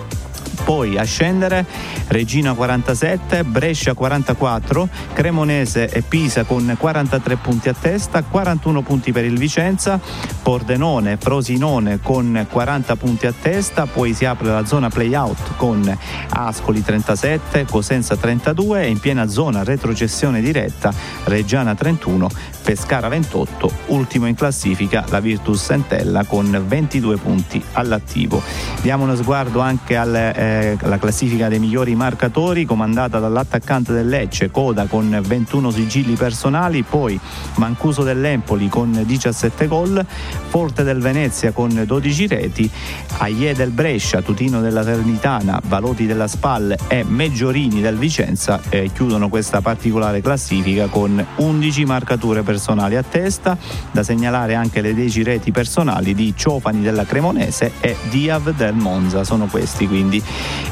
poi 0.63 0.98
a 0.98 1.03
scendere 1.03 1.65
Regina 2.08 2.53
47, 2.53 3.44
Brescia 3.44 3.94
44, 3.94 4.89
Cremonese 5.13 5.89
e 5.89 6.01
Pisa 6.01 6.44
con 6.44 6.75
43 6.77 7.36
punti 7.38 7.70
a 7.70 7.74
testa, 7.74 8.24
41 8.24 8.82
punti 8.82 9.12
per 9.12 9.25
il 9.25 9.38
Vicenza, 9.38 10.00
Pordenone, 10.41 11.18
Frosinone 11.18 12.00
con 12.01 12.46
40 12.50 12.96
punti 12.96 13.27
a 13.27 13.34
testa, 13.39 13.86
poi 13.86 14.13
si 14.13 14.25
apre 14.25 14.48
la 14.48 14.65
zona 14.65 14.89
playout 14.89 15.56
con 15.56 15.98
Ascoli 16.30 16.84
37, 16.84 17.65
Cosenza 17.65 18.15
32 18.15 18.84
e 18.84 18.88
in 18.88 19.00
piena 19.00 19.27
zona 19.27 19.63
retrocessione 19.63 20.41
diretta 20.41 20.94
Reggiana 21.25 21.75
31, 21.75 22.30
Pescara 22.63 23.08
28, 23.08 23.72
ultimo 23.88 24.27
in 24.27 24.36
classifica 24.36 25.03
la 25.10 25.20
Virtus 25.20 25.63
Sentella 25.63 26.24
con 26.25 26.63
22 26.68 27.18
punti 27.18 27.62
all'attivo. 27.74 28.41
Diamo 28.82 29.03
uno 29.03 29.15
sguardo 29.15 29.60
anche 29.60 29.96
alla 29.96 30.34
eh, 30.34 30.77
classifica 31.00 31.50
dei 31.50 31.60
migliori 31.60 31.96
marcatori 31.96 32.65
comandata 32.65 33.18
dall'attaccante 33.20 33.91
del 33.94 34.08
Lecce, 34.08 34.51
Coda 34.51 34.86
con 34.86 35.20
21 35.25 35.72
sigilli 35.72 36.13
personali, 36.13 36.84
poi 36.84 37.20
Mancuso 37.56 38.03
dell'Empoli 38.03 38.70
con 38.70 39.03
17 39.06 39.68
gol, 39.68 40.06
Forte 40.48 40.84
del 40.84 41.01
Venezia 41.01 41.51
con 41.51 41.84
12 41.86 42.27
reti, 42.27 42.70
Aie 43.18 43.56
del 43.56 43.72
Brescia, 43.72 44.22
Tutino 44.22 44.62
della 44.62 44.84
Ternitana, 44.84 45.60
Valoti 45.65 46.06
della 46.06 46.27
Spal 46.27 46.75
e 46.88 47.03
Meggiorini 47.03 47.82
del 47.82 47.98
Vicenza 47.98 48.62
eh, 48.70 48.91
chiudono 48.94 49.30
questa 49.30 49.62
particolare 49.62 50.22
classifica 50.22 50.88
con 50.88 51.25
11 51.36 51.86
marcature 51.86 52.44
personali 52.44 52.50
a 52.98 53.03
testa, 53.03 53.58
da 53.91 54.03
segnalare 54.03 54.55
anche 54.55 54.81
le 54.81 54.93
10 54.93 55.24
reti 55.24 55.51
personali 55.51 56.13
di 56.13 56.34
Ciofani 56.36 56.81
della 56.81 57.05
Cremonese 57.05 57.74
e 57.79 57.96
Diav 58.10 58.55
del 58.55 58.74
Monza, 58.74 59.24
sono 59.24 59.46
questi 59.46 59.88
quindi 59.88 60.22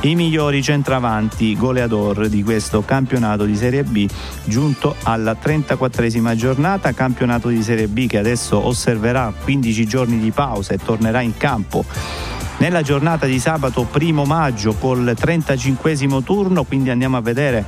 i 0.02 0.16
migliori 0.16 0.62
centravanti 0.62 1.56
goleador 1.56 2.28
di 2.28 2.44
questo 2.44 2.84
campionato 2.84 3.46
di 3.46 3.56
Serie 3.56 3.84
B 3.84 4.08
giunto 4.44 4.96
alla 5.04 5.36
34esima 5.42 6.36
giornata, 6.36 6.94
campionato 6.94 7.48
di 7.50 7.62
Serie 7.62 7.88
B 7.88 8.08
che 8.08 8.18
adesso 8.18 8.66
osserverà 8.66 9.34
15 9.44 9.86
giorni 9.86 10.20
di 10.20 10.32
pausa 10.32 10.74
e 10.74 10.78
tornerà 10.78 11.22
in 11.22 11.38
campo 11.38 11.86
nella 12.60 12.82
giornata 12.82 13.26
di 13.26 13.40
sabato 13.40 13.84
primo 13.84 14.26
maggio 14.26 14.74
col 14.74 15.14
35 15.18 15.96
turno, 16.24 16.64
quindi 16.64 16.90
andiamo 16.90 17.18
a 17.18 17.22
vedere 17.22 17.66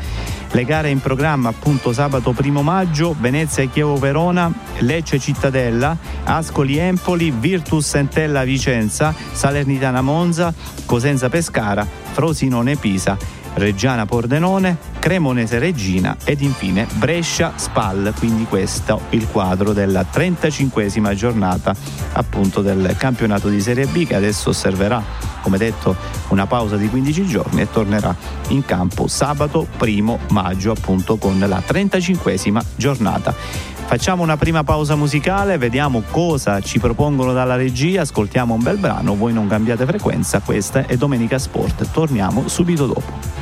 le 0.51 0.65
gare 0.65 0.89
in 0.89 0.99
programma 0.99 1.49
appunto 1.49 1.93
sabato 1.93 2.31
primo 2.31 2.61
maggio, 2.61 3.15
Venezia 3.17 3.65
Chievo 3.67 3.95
Verona, 3.95 4.51
Lecce 4.79 5.19
Cittadella, 5.19 5.97
Ascoli 6.23 6.77
Empoli, 6.77 7.31
Virtus 7.31 7.95
Entella 7.95 8.43
Vicenza, 8.43 9.13
Salernitana 9.31 10.01
Monza, 10.01 10.53
Cosenza 10.85 11.29
Pescara, 11.29 11.85
Frosinone 11.85 12.75
Pisa 12.75 13.39
Reggiana 13.53 14.05
Pordenone, 14.05 14.77
Cremonese 14.99 15.59
Regina 15.59 16.15
ed 16.23 16.41
infine 16.41 16.87
Brescia 16.93 17.53
Spal, 17.55 18.13
quindi 18.17 18.45
questo 18.45 19.01
il 19.09 19.27
quadro 19.27 19.73
della 19.73 20.05
35esima 20.09 21.13
giornata 21.13 21.75
appunto 22.13 22.61
del 22.61 22.95
campionato 22.97 23.49
di 23.49 23.59
Serie 23.61 23.85
B 23.87 24.05
che 24.05 24.15
adesso 24.15 24.49
osserverà 24.49 25.03
come 25.41 25.57
detto 25.57 25.95
una 26.29 26.45
pausa 26.45 26.77
di 26.77 26.87
15 26.87 27.25
giorni 27.25 27.61
e 27.61 27.69
tornerà 27.69 28.15
in 28.49 28.63
campo 28.63 29.07
sabato 29.07 29.67
1 29.77 30.19
maggio 30.29 30.71
appunto 30.71 31.17
con 31.17 31.39
la 31.39 31.61
35esima 31.65 32.61
giornata. 32.75 33.33
Facciamo 33.91 34.23
una 34.23 34.37
prima 34.37 34.63
pausa 34.63 34.95
musicale, 34.95 35.57
vediamo 35.57 36.01
cosa 36.11 36.61
ci 36.61 36.79
propongono 36.79 37.33
dalla 37.33 37.57
regia, 37.57 38.01
ascoltiamo 38.01 38.53
un 38.53 38.63
bel 38.63 38.77
brano, 38.77 39.17
voi 39.17 39.33
non 39.33 39.47
cambiate 39.47 39.85
frequenza, 39.85 40.39
questa 40.39 40.85
è 40.85 40.95
Domenica 40.95 41.37
Sport, 41.37 41.91
torniamo 41.91 42.47
subito 42.47 42.85
dopo. 42.85 43.40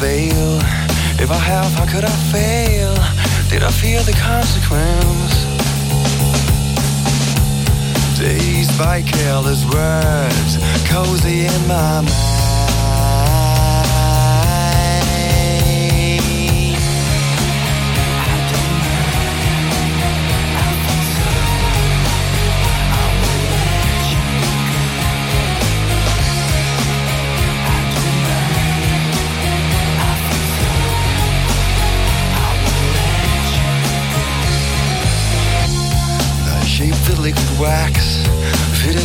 veil. 0.00 0.58
If 1.20 1.30
I 1.30 1.38
have, 1.38 1.72
how 1.72 1.86
could 1.86 2.04
I 2.04 2.16
fail? 2.32 2.94
Did 3.48 3.62
I 3.62 3.70
feel 3.70 4.02
the 4.02 4.12
consequence? 4.12 5.34
Dazed 8.18 8.76
by 8.78 9.02
careless 9.02 9.64
words, 9.64 10.58
cozy 10.88 11.46
in 11.46 11.68
my 11.68 12.00
mind. 12.00 12.33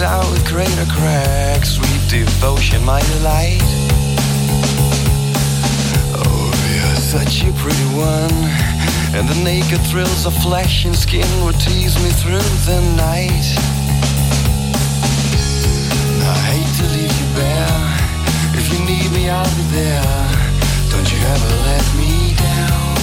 Out 0.10 0.30
with 0.32 0.44
greater 0.48 0.86
cracks. 0.90 1.78
Sweet 1.78 2.02
devotion, 2.10 2.84
my 2.84 3.02
delight. 3.14 3.62
Oh, 6.18 6.50
you're 6.74 7.02
such 7.14 7.44
a 7.44 7.52
pretty 7.62 7.90
one, 7.94 8.38
and 9.16 9.30
the 9.30 9.40
naked 9.44 9.82
thrills 9.92 10.26
of 10.26 10.34
flesh 10.42 10.86
and 10.86 10.96
skin 10.96 11.30
would 11.44 11.60
tease 11.60 11.96
me 12.04 12.10
through 12.22 12.50
the 12.66 12.82
night. 12.98 13.48
I 16.34 16.38
hate 16.52 16.74
to 16.80 16.86
leave 16.96 17.16
you 17.22 17.30
bare. 17.38 17.82
If 18.60 18.66
you 18.74 18.80
need 18.90 19.10
me, 19.12 19.30
I'll 19.30 19.56
be 19.62 19.66
there. 19.80 20.26
Don't 20.90 21.08
you 21.14 21.20
ever 21.34 21.52
let 21.70 21.86
me 22.02 22.34
down. 22.48 22.96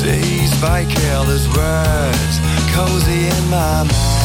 Dazed 0.00 0.58
by 0.62 0.86
careless 0.86 1.46
words, 1.48 2.34
cozy 2.72 3.26
in 3.28 3.50
my 3.50 3.82
mind. 3.84 4.15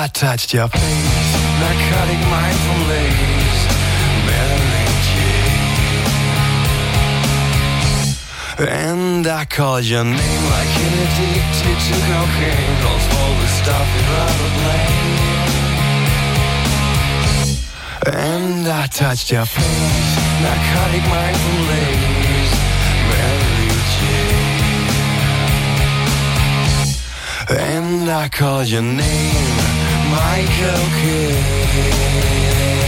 I 0.00 0.06
touched 0.06 0.54
your 0.54 0.68
face, 0.68 1.34
narcotic 1.58 2.20
mindful 2.30 2.80
lace, 2.86 3.62
Mary 4.28 4.86
Jane. 5.08 5.58
And 8.68 9.26
I 9.26 9.44
called 9.44 9.82
your 9.82 10.04
name 10.04 10.44
like 10.54 10.74
an 10.86 10.94
addicted 11.04 11.78
to 11.86 11.94
cocaine, 12.06 12.76
calls 12.82 13.06
all 13.18 13.34
the 13.42 13.48
stuff 13.60 13.86
you'd 13.94 14.10
rather 14.14 14.50
play. 14.58 14.86
And 18.22 18.68
I 18.68 18.86
touched 18.86 19.32
your 19.32 19.46
face, 19.46 20.12
narcotic 20.46 21.04
mindful 21.10 21.60
lace, 21.72 22.54
Mary 23.10 23.70
Jane. 23.94 24.58
And 27.50 28.08
I 28.10 28.28
called 28.28 28.68
your 28.68 28.82
name, 28.82 29.87
Michael 30.18 30.84
Kidd. 30.98 32.87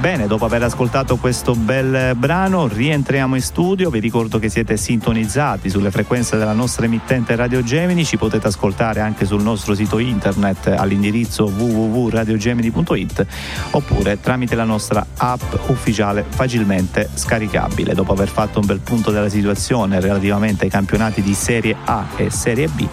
Bene, 0.00 0.28
dopo 0.28 0.44
aver 0.44 0.62
ascoltato 0.62 1.16
questo 1.16 1.54
bel 1.56 2.14
brano, 2.14 2.68
rientriamo 2.68 3.34
in 3.34 3.42
studio. 3.42 3.90
Vi 3.90 3.98
ricordo 3.98 4.38
che 4.38 4.48
siete 4.48 4.76
sintonizzati 4.76 5.68
sulle 5.68 5.90
frequenze 5.90 6.36
della 6.36 6.52
nostra 6.52 6.84
emittente 6.84 7.34
Radio 7.34 7.64
Gemini. 7.64 8.04
Ci 8.04 8.16
potete 8.16 8.46
ascoltare 8.46 9.00
anche 9.00 9.26
sul 9.26 9.42
nostro 9.42 9.74
sito 9.74 9.98
internet 9.98 10.68
all'indirizzo 10.68 11.46
www.radiogemini.it 11.46 13.26
oppure 13.72 14.20
tramite 14.20 14.54
la 14.54 14.62
nostra 14.62 15.04
app 15.16 15.54
ufficiale 15.66 16.24
facilmente 16.28 17.10
scaricabile. 17.12 17.92
Dopo 17.92 18.12
aver 18.12 18.28
fatto 18.28 18.60
un 18.60 18.66
bel 18.66 18.78
punto 18.78 19.10
della 19.10 19.28
situazione 19.28 19.98
relativamente 19.98 20.62
ai 20.62 20.70
campionati 20.70 21.22
di 21.22 21.34
Serie 21.34 21.74
A 21.84 22.06
e 22.14 22.30
Serie 22.30 22.68
B, 22.68 22.86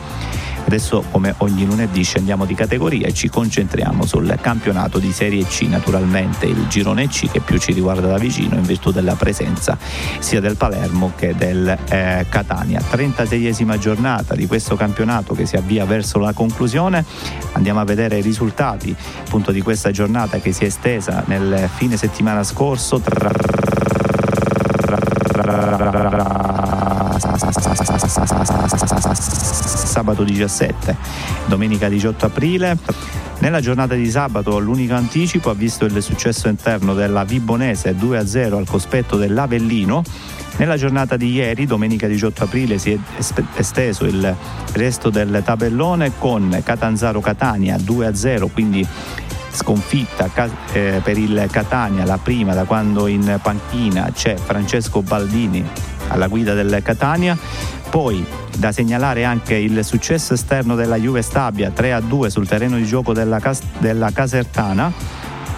Adesso, 0.65 1.04
come 1.12 1.34
ogni 1.38 1.65
lunedì, 1.65 2.04
scendiamo 2.04 2.45
di 2.45 2.56
categoria 2.56 3.08
e 3.08 3.13
ci 3.13 3.30
concentriamo 3.30 4.06
sul 4.06 4.36
campionato 4.41 4.97
di 4.97 5.12
Serie 5.12 5.45
C, 5.45 5.62
naturalmente 5.62 6.47
il 6.47 6.67
girone 6.67 7.08
C 7.08 7.30
che 7.30 7.39
più 7.39 7.60
ci 7.60 7.71
riguarda 7.71 8.08
da 8.08 8.17
vicino 8.17 8.56
in 8.56 8.63
virtù 8.63 8.91
della 8.91 9.13
presenza 9.13 9.78
sia 10.19 10.39
del 10.41 10.58
Palermo 10.58 11.13
che 11.15 11.36
del 11.36 11.78
eh, 11.89 12.25
Catania. 12.30 12.82
36esima 12.82 13.78
giornata 13.78 14.34
di 14.34 14.47
questo 14.47 14.75
campionato 14.75 15.36
che 15.36 15.45
si 15.45 15.56
avvia 15.56 15.86
verso 15.86 16.17
la 16.17 16.34
conclusione. 16.34 17.06
Andiamo 17.54 17.80
a 17.80 17.84
vedere 17.86 18.17
i 18.17 18.21
risultati 18.21 18.95
appunto 19.19 19.51
di 19.51 19.62
questa 19.62 19.91
giornata 19.91 20.39
che 20.39 20.51
si 20.51 20.63
è 20.63 20.67
estesa 20.67 21.23
nel 21.28 21.69
fine 21.75 21.95
settimana 21.95 22.43
scorso. 22.43 23.01
Sabato 29.95 30.25
17, 30.25 30.93
domenica 31.45 31.88
18 31.88 32.25
aprile. 32.25 32.77
Nella 33.39 33.62
giornata 33.62 33.95
di 33.95 34.10
sabato 34.10 34.60
l'unico 34.60 34.93
anticipo 34.93 35.49
ha 35.49 35.53
visto 35.53 35.86
il 35.86 36.03
successo 36.03 36.49
interno 36.49 36.93
della 36.93 37.23
Vibonese 37.23 37.95
2-0 37.95 38.55
al 38.55 38.67
cospetto 38.67 39.15
dell'Avellino. 39.15 40.03
Nella 40.58 40.75
giornata 40.75 41.15
di 41.15 41.31
ieri, 41.31 41.65
domenica 41.65 42.08
18 42.08 42.43
aprile, 42.43 42.77
si 42.77 42.91
è 42.91 42.99
esteso 43.55 44.03
il 44.03 44.36
resto 44.73 45.10
del 45.10 45.41
tabellone 45.45 46.12
con 46.19 46.60
Catanzaro 46.62 47.21
Catania 47.21 47.77
2-0, 47.77 48.49
quindi 48.51 48.86
sconfitta 49.51 50.29
eh, 50.73 50.99
per 51.01 51.17
il 51.17 51.47
Catania, 51.49 52.03
la 52.03 52.19
prima 52.21 52.53
da 52.53 52.65
quando 52.65 53.08
in 53.08 53.39
panchina 53.41 54.12
c'è 54.13 54.36
Francesco 54.36 55.01
Baldini 55.01 55.65
alla 56.10 56.27
guida 56.27 56.53
del 56.53 56.81
Catania. 56.84 57.38
Poi 57.89 58.35
da 58.57 58.71
segnalare 58.71 59.23
anche 59.23 59.55
il 59.55 59.83
successo 59.83 60.33
esterno 60.33 60.75
della 60.75 60.97
Juve 60.97 61.21
Stabia 61.21 61.71
3-2 61.75 62.27
sul 62.27 62.47
terreno 62.47 62.77
di 62.77 62.85
gioco 62.85 63.13
della, 63.13 63.39
Cas- 63.39 63.61
della 63.79 64.11
Casertana. 64.11 64.91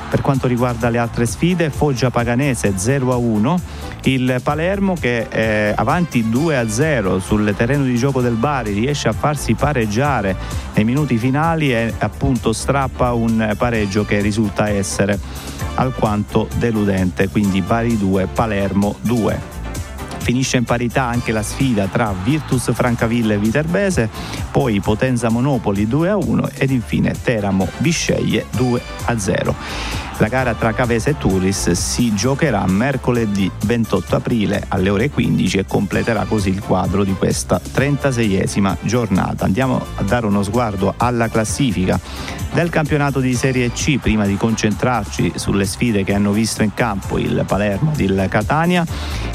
Per 0.10 0.21
quanto 0.21 0.47
riguarda 0.47 0.89
le 0.89 0.99
altre 0.99 1.25
sfide, 1.25 1.69
Foggia 1.69 2.10
Paganese 2.10 2.73
0-1, 2.75 3.57
il 4.03 4.39
Palermo 4.41 4.93
che 4.93 5.27
è 5.27 5.73
avanti 5.75 6.23
2-0 6.23 7.19
sul 7.19 7.53
terreno 7.57 7.83
di 7.83 7.97
gioco 7.97 8.21
del 8.21 8.36
Bari 8.36 8.71
riesce 8.71 9.10
a 9.10 9.12
farsi 9.12 9.53
pareggiare 9.53 10.36
nei 10.75 10.86
minuti 10.86 11.17
finali 11.17 11.73
e 11.73 11.93
appunto 11.97 12.53
strappa 12.53 13.12
un 13.12 13.53
pareggio 13.57 14.05
che 14.05 14.21
risulta 14.21 14.69
essere 14.69 15.19
alquanto 15.75 16.47
deludente, 16.55 17.27
quindi 17.27 17.62
Bari 17.62 17.97
2, 17.97 18.27
Palermo 18.27 18.95
2. 19.01 19.57
Finisce 20.28 20.58
in 20.58 20.66
parità 20.66 21.06
anche 21.06 21.32
la 21.32 21.42
sfida 21.42 21.86
tra 21.86 22.13
Virtus 22.22 22.74
Francavilla 22.74 23.36
e 23.36 23.38
Viterbese, 23.38 24.10
poi 24.52 24.82
Potenza 24.82 25.30
Monopoli 25.30 25.88
2 25.88 26.10
a 26.10 26.18
1 26.18 26.50
ed 26.58 26.72
infine 26.72 27.16
Teramo 27.24 27.66
Bisceglie 27.78 28.46
2 28.52 28.82
a 29.06 29.18
0. 29.18 29.56
La 30.18 30.28
gara 30.28 30.54
tra 30.56 30.74
Cavese 30.74 31.12
e 31.12 31.18
Turis 31.18 31.72
si 31.72 32.13
giocherà 32.13 32.66
mercoledì 32.66 33.50
28 33.66 34.16
aprile 34.16 34.66
alle 34.68 34.90
ore 34.90 35.12
15 35.12 35.60
e 35.60 35.66
completerà 35.66 36.26
così 36.26 36.50
il 36.50 36.60
quadro 36.60 37.06
di 37.06 37.13
questa 37.13 37.62
36esima 37.62 38.76
giornata. 38.82 39.46
Andiamo 39.46 39.80
a 39.96 40.02
dare 40.02 40.26
uno 40.26 40.42
sguardo 40.44 40.94
alla 40.98 41.30
classifica 41.30 42.00
del 42.52 42.70
campionato 42.70 43.20
di 43.20 43.36
Serie 43.36 43.72
C 43.72 44.00
prima 44.00 44.26
di 44.26 44.36
concentrarci 44.36 45.34
sulle 45.36 45.66
sfide 45.66 46.04
che 46.04 46.16
hanno 46.16 46.32
visto 46.32 46.63
in 46.63 46.74
campo 46.74 47.20
il 47.20 47.44
Palermo 47.46 47.94
e 47.96 48.04
il 48.04 48.26
Catania. 48.28 48.84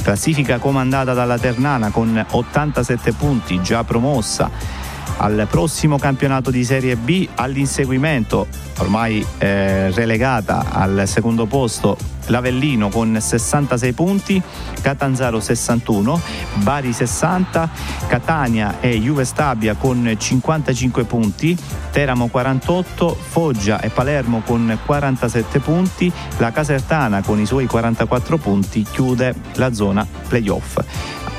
Classifica 0.03 0.59
comandata 0.59 0.82
dalla 0.89 1.39
Ternana 1.39 1.91
con 1.91 2.25
87 2.31 3.13
punti, 3.13 3.61
già 3.63 3.85
promossa 3.85 4.51
al 5.19 5.47
prossimo 5.49 5.99
campionato 5.99 6.51
di 6.51 6.65
Serie 6.65 6.97
B 6.97 7.29
all'inseguimento 7.35 8.47
ormai 8.79 9.25
eh, 9.39 9.91
relegata 9.91 10.67
al 10.71 11.05
secondo 11.07 11.47
posto 11.47 11.97
l'Avellino 12.27 12.89
con 12.89 13.17
66 13.21 13.93
punti, 13.93 14.43
Catanzaro 14.81 15.41
61, 15.41 16.21
Bari 16.63 16.93
60, 16.93 17.71
Catania 18.07 18.81
e 18.81 18.99
Juve 18.99 19.25
Stabia 19.25 19.75
con 19.75 20.15
55 20.17 21.05
punti, 21.05 21.57
Teramo 21.91 22.29
48, 22.29 23.17
Foggia 23.29 23.81
e 23.81 23.91
Palermo 23.91 24.43
con 24.45 24.79
47 24.85 25.59
punti, 25.59 26.11
la 26.39 26.53
Casertana 26.53 27.23
con 27.23 27.41
i 27.41 27.47
suoi 27.47 27.67
44 27.67 28.39
punti 28.39 28.83
chiude 28.83 29.35
la 29.55 29.73
zona 29.73 30.07
playoff. 30.29 30.79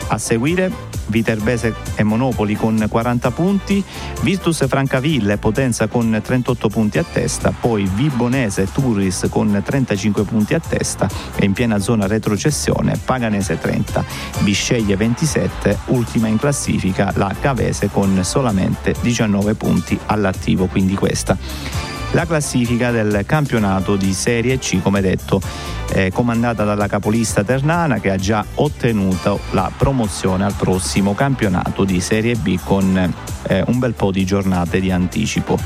A 0.07 0.17
seguire 0.17 0.91
Viterbese 1.08 1.74
e 1.96 2.04
Monopoli 2.04 2.56
con 2.56 2.86
40 2.89 3.32
punti, 3.32 3.84
Virtus 4.22 4.68
Francavilla 4.68 5.34
e 5.34 5.38
Potenza 5.38 5.88
con 5.88 6.20
38 6.24 6.70
punti 6.70 6.98
a 6.98 7.04
testa, 7.04 7.52
poi 7.58 7.89
Vibonese 7.94 8.63
e 8.63 8.72
Turis 8.72 9.28
con 9.30 9.62
35 9.63 10.24
punti 10.24 10.54
a 10.54 10.60
testa 10.60 11.08
e 11.36 11.46
in 11.46 11.54
piena 11.54 11.80
zona 11.80 12.08
retrocessione 12.08 13.00
Paganese 13.04 13.60
30, 13.60 14.04
Bisceglie 14.39 14.96
27, 14.96 15.80
ultima 15.88 16.28
in 16.28 16.38
classifica 16.38 17.12
la 17.16 17.34
Cavese 17.39 17.89
con 17.89 18.20
solamente 18.24 18.96
19 19.02 19.56
punti 19.56 19.98
all'attivo, 20.06 20.68
quindi 20.68 20.96
questa 20.96 21.38
la 22.13 22.26
classifica 22.26 22.91
del 22.91 23.23
campionato 23.26 23.95
di 23.95 24.13
Serie 24.13 24.58
C, 24.58 24.82
come 24.82 25.02
detto, 25.02 25.41
eh, 25.91 26.12
comandata 26.12 26.63
dalla 26.63 26.88
capolista 26.88 27.43
Ternana 27.43 27.99
che 27.99 28.12
ha 28.12 28.15
già 28.15 28.45
ottenuto 28.56 29.39
la 29.52 29.71
promozione 29.76 30.45
al 30.45 30.54
prossimo 30.54 31.13
campionato 31.13 31.84
di 31.84 31.99
Serie 31.99 32.36
B 32.36 32.60
con 32.63 33.13
eh, 33.47 33.63
un 33.67 33.80
bel 33.80 33.93
po' 33.93 34.12
di 34.12 34.26
giornate 34.26 34.80
di 34.80 34.91
anticipo. 34.91 35.58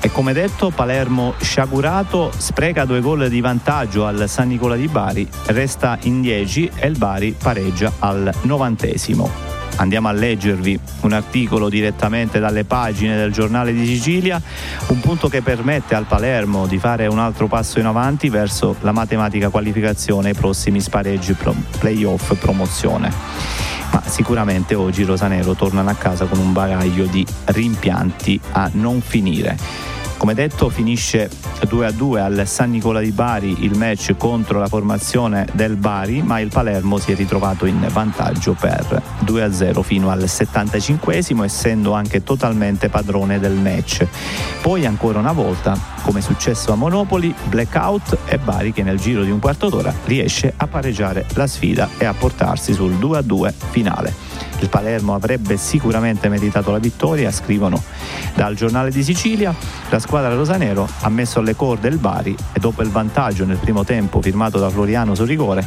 E 0.00 0.10
come 0.12 0.34
detto, 0.34 0.68
Palermo 0.68 1.34
sciagurato 1.40 2.30
spreca 2.36 2.84
due 2.84 3.00
gol 3.00 3.28
di 3.30 3.40
vantaggio 3.40 4.06
al 4.06 4.28
San 4.28 4.48
Nicola 4.48 4.76
di 4.76 4.86
Bari, 4.86 5.26
resta 5.46 5.96
in 6.02 6.20
10 6.20 6.72
e 6.76 6.86
il 6.88 6.98
Bari 6.98 7.34
pareggia 7.38 7.90
al 8.00 8.30
novantesimo 8.42 9.53
andiamo 9.76 10.08
a 10.08 10.12
leggervi 10.12 10.78
un 11.02 11.12
articolo 11.12 11.68
direttamente 11.68 12.38
dalle 12.38 12.64
pagine 12.64 13.16
del 13.16 13.32
giornale 13.32 13.72
di 13.72 13.86
Sicilia, 13.86 14.40
un 14.88 15.00
punto 15.00 15.28
che 15.28 15.42
permette 15.42 15.94
al 15.94 16.04
Palermo 16.04 16.66
di 16.66 16.78
fare 16.78 17.06
un 17.06 17.18
altro 17.18 17.46
passo 17.46 17.78
in 17.78 17.86
avanti 17.86 18.28
verso 18.28 18.76
la 18.80 18.92
matematica 18.92 19.48
qualificazione 19.48 20.28
ai 20.28 20.34
prossimi 20.34 20.80
spareggi 20.80 21.36
playoff 21.78 22.34
promozione. 22.36 23.12
Ma 23.90 24.02
sicuramente 24.06 24.74
oggi 24.74 25.04
Rosanero 25.04 25.54
tornano 25.54 25.90
a 25.90 25.94
casa 25.94 26.24
con 26.24 26.38
un 26.38 26.52
bagaglio 26.52 27.04
di 27.04 27.24
rimpianti 27.46 28.40
a 28.52 28.68
non 28.72 29.00
finire. 29.00 29.93
Come 30.24 30.36
detto 30.36 30.70
finisce 30.70 31.28
2 31.68 31.84
a 31.84 31.90
2 31.90 32.18
al 32.18 32.42
San 32.46 32.70
Nicola 32.70 33.00
di 33.00 33.12
Bari 33.12 33.62
il 33.62 33.76
match 33.76 34.16
contro 34.16 34.58
la 34.58 34.68
formazione 34.68 35.46
del 35.52 35.76
Bari, 35.76 36.22
ma 36.22 36.40
il 36.40 36.48
Palermo 36.48 36.96
si 36.96 37.12
è 37.12 37.14
ritrovato 37.14 37.66
in 37.66 37.86
vantaggio 37.92 38.54
per 38.58 39.02
2 39.18 39.42
a 39.42 39.52
0 39.52 39.82
fino 39.82 40.08
al 40.08 40.26
75 40.26 41.14
essendo 41.44 41.92
anche 41.92 42.22
totalmente 42.22 42.88
padrone 42.88 43.38
del 43.38 43.52
match. 43.52 44.06
Poi 44.62 44.86
ancora 44.86 45.18
una 45.18 45.32
volta, 45.32 45.78
come 46.00 46.20
è 46.20 46.22
successo 46.22 46.72
a 46.72 46.74
Monopoli, 46.74 47.34
blackout 47.44 48.16
e 48.24 48.38
Bari 48.38 48.72
che 48.72 48.82
nel 48.82 48.98
giro 48.98 49.24
di 49.24 49.30
un 49.30 49.40
quarto 49.40 49.68
d'ora 49.68 49.92
riesce 50.06 50.54
a 50.56 50.66
pareggiare 50.66 51.26
la 51.34 51.46
sfida 51.46 51.90
e 51.98 52.06
a 52.06 52.14
portarsi 52.14 52.72
sul 52.72 52.94
2 52.94 53.18
a 53.18 53.20
2 53.20 53.54
finale. 53.72 54.14
Il 54.60 54.68
Palermo 54.68 55.14
avrebbe 55.14 55.56
sicuramente 55.56 56.28
meritato 56.28 56.70
la 56.70 56.78
vittoria, 56.78 57.30
scrivono 57.30 57.82
dal 58.34 58.54
giornale 58.54 58.90
di 58.90 59.02
Sicilia. 59.02 59.54
La 59.90 59.98
squadra 59.98 60.34
rosanero 60.34 60.88
ha 61.00 61.08
messo 61.08 61.40
alle 61.40 61.54
corde 61.54 61.88
il 61.88 61.98
Bari 61.98 62.36
e 62.52 62.60
dopo 62.60 62.82
il 62.82 62.88
vantaggio 62.88 63.44
nel 63.44 63.58
primo 63.58 63.84
tempo 63.84 64.20
firmato 64.20 64.58
da 64.58 64.70
Floriano 64.70 65.14
su 65.14 65.24
rigore, 65.24 65.64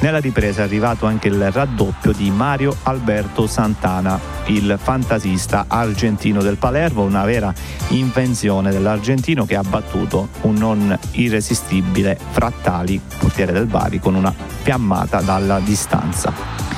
nella 0.00 0.18
ripresa 0.18 0.62
è 0.62 0.64
arrivato 0.64 1.06
anche 1.06 1.28
il 1.28 1.50
raddoppio 1.50 2.12
di 2.12 2.30
Mario 2.30 2.76
Alberto 2.84 3.46
Santana, 3.46 4.18
il 4.46 4.78
fantasista 4.80 5.66
argentino 5.68 6.42
del 6.42 6.56
Palermo, 6.56 7.02
una 7.02 7.24
vera 7.24 7.52
invenzione 7.88 8.70
dell'argentino 8.70 9.44
che 9.44 9.56
ha 9.56 9.62
battuto 9.62 10.28
un 10.42 10.54
non 10.54 10.98
irresistibile 11.12 12.18
Frattali, 12.30 13.00
portiere 13.18 13.52
del 13.52 13.66
Bari, 13.66 13.98
con 14.00 14.14
una 14.14 14.34
fiammata 14.62 15.20
dalla 15.20 15.60
distanza. 15.60 16.69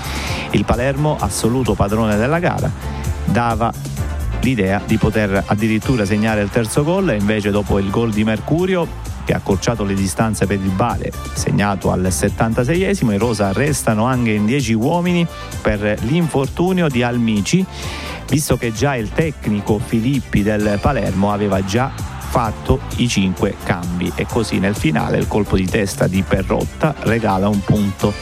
Il 0.52 0.64
Palermo, 0.64 1.16
assoluto 1.18 1.74
padrone 1.74 2.16
della 2.16 2.38
gara, 2.38 2.70
dava 3.24 3.72
l'idea 4.40 4.82
di 4.84 4.96
poter 4.96 5.44
addirittura 5.46 6.04
segnare 6.04 6.42
il 6.42 6.50
terzo 6.50 6.82
gol 6.82 7.10
e 7.10 7.16
invece 7.16 7.50
dopo 7.50 7.78
il 7.78 7.90
gol 7.90 8.10
di 8.12 8.24
Mercurio 8.24 8.86
che 9.24 9.32
ha 9.32 9.36
accorciato 9.36 9.84
le 9.84 9.94
distanze 9.94 10.46
per 10.46 10.58
il 10.60 10.70
Bale, 10.70 11.12
segnato 11.34 11.92
al 11.92 12.02
76esimo, 12.02 13.12
i 13.12 13.18
Rosa 13.18 13.52
restano 13.52 14.04
anche 14.04 14.32
in 14.32 14.46
10 14.46 14.72
uomini 14.74 15.26
per 15.60 15.98
l'infortunio 16.02 16.88
di 16.88 17.02
Almici, 17.02 17.64
visto 18.28 18.56
che 18.56 18.72
già 18.72 18.96
il 18.96 19.10
tecnico 19.10 19.78
Filippi 19.78 20.42
del 20.42 20.78
Palermo 20.80 21.32
aveva 21.32 21.64
già 21.64 21.92
fatto 21.94 22.80
i 22.96 23.08
5 23.08 23.56
cambi. 23.62 24.10
E 24.14 24.26
così 24.26 24.58
nel 24.58 24.74
finale 24.74 25.18
il 25.18 25.28
colpo 25.28 25.56
di 25.56 25.66
testa 25.66 26.08
di 26.08 26.22
Perrotta 26.22 26.94
regala 27.00 27.48
un 27.48 27.60
punto 27.60 28.12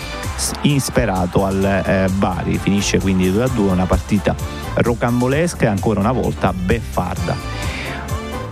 insperato 0.62 1.44
al 1.44 1.64
eh, 1.64 2.08
Bari. 2.12 2.58
Finisce 2.58 2.98
quindi 2.98 3.30
2 3.30 3.42
a 3.42 3.48
2, 3.48 3.70
una 3.70 3.86
partita 3.86 4.34
rocambolesca 4.74 5.64
e 5.64 5.68
ancora 5.68 6.00
una 6.00 6.12
volta 6.12 6.52
beffarda. 6.52 7.49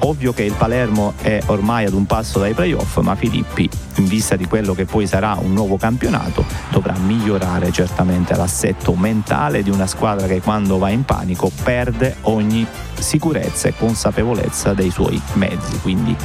Ovvio 0.00 0.32
che 0.32 0.42
il 0.42 0.52
Palermo 0.52 1.14
è 1.20 1.40
ormai 1.46 1.84
ad 1.84 1.92
un 1.92 2.06
passo 2.06 2.38
dai 2.38 2.54
playoff, 2.54 2.98
ma 2.98 3.16
Filippi, 3.16 3.68
in 3.96 4.06
vista 4.06 4.37
di 4.37 4.46
quello 4.46 4.74
che 4.74 4.84
poi 4.84 5.06
sarà 5.06 5.37
un 5.40 5.52
nuovo 5.52 5.76
campionato, 5.76 6.44
dovrà 6.70 6.94
migliorare 6.96 7.72
certamente 7.72 8.34
l'assetto 8.37 8.94
mentale 8.94 9.62
di 9.62 9.70
una 9.70 9.87
squadra 9.87 10.26
che 10.26 10.40
quando 10.40 10.78
va 10.78 10.90
in 10.90 11.04
panico 11.04 11.50
perde 11.62 12.16
ogni 12.22 12.66
sicurezza 12.98 13.68
e 13.68 13.74
consapevolezza 13.76 14.72
dei 14.72 14.90
suoi 14.90 15.20
mezzi. 15.34 15.78
Quindi 15.80 16.16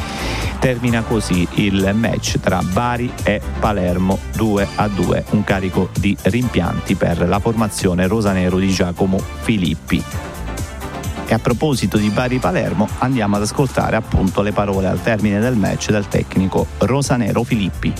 termina 0.60 1.02
così 1.02 1.48
il 1.56 1.92
match 1.94 2.40
tra 2.40 2.62
Bari 2.62 3.12
e 3.24 3.42
Palermo 3.60 4.20
2 4.36 4.68
a 4.76 4.88
2, 4.88 5.26
un 5.32 5.44
carico 5.44 5.90
di 5.98 6.16
rimpianti 6.22 6.96
per 6.96 7.28
la 7.28 7.40
formazione 7.40 8.08
rosanero 8.08 8.58
di 8.60 8.70
Giacomo 8.70 9.20
Filippi. 9.42 10.33
E 11.34 11.36
a 11.36 11.40
proposito 11.40 11.98
di 11.98 12.12
Bari 12.12 12.38
Palermo, 12.38 12.88
andiamo 13.00 13.38
ad 13.38 13.42
ascoltare 13.42 13.96
appunto 13.96 14.44
le 14.44 14.52
parole 14.52 14.88
al 14.88 15.02
termine 15.02 15.40
del 15.40 15.56
match 15.56 15.90
del 15.90 16.08
tecnico 16.08 16.68
Rosanero 16.78 17.42
Filippi. 17.42 17.92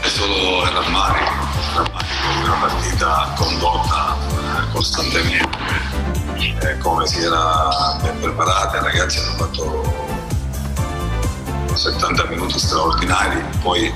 È 0.00 0.06
solo 0.06 0.62
rammarico, 0.62 1.32
rammarico 1.74 2.44
una 2.44 2.54
partita 2.60 3.32
condotta 3.34 4.16
costantemente. 4.70 5.58
Eh, 6.36 6.78
come 6.78 7.04
si 7.08 7.18
era 7.18 7.98
ben 8.00 8.20
preparata, 8.20 8.78
i 8.78 8.82
ragazzi 8.84 9.18
hanno 9.18 9.32
fatto 9.32 10.16
70 11.74 12.26
minuti 12.26 12.60
straordinari, 12.60 13.42
poi 13.60 13.92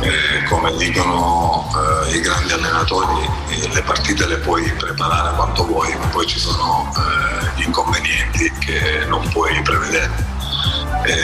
eh, 0.00 0.44
come 0.44 0.74
dicono 0.76 1.68
eh, 2.06 2.16
i 2.16 2.20
grandi 2.20 2.52
allenatori, 2.52 3.28
eh, 3.48 3.68
le 3.68 3.82
partite 3.82 4.26
le 4.26 4.38
puoi 4.38 4.70
preparare 4.72 5.34
quanto 5.34 5.66
vuoi, 5.66 5.94
ma 5.96 6.06
poi 6.06 6.26
ci 6.26 6.38
sono 6.38 6.92
eh, 6.96 7.60
gli 7.60 7.64
inconvenienti 7.64 8.52
che 8.58 9.04
non 9.06 9.28
puoi 9.30 9.60
prevedere. 9.62 10.36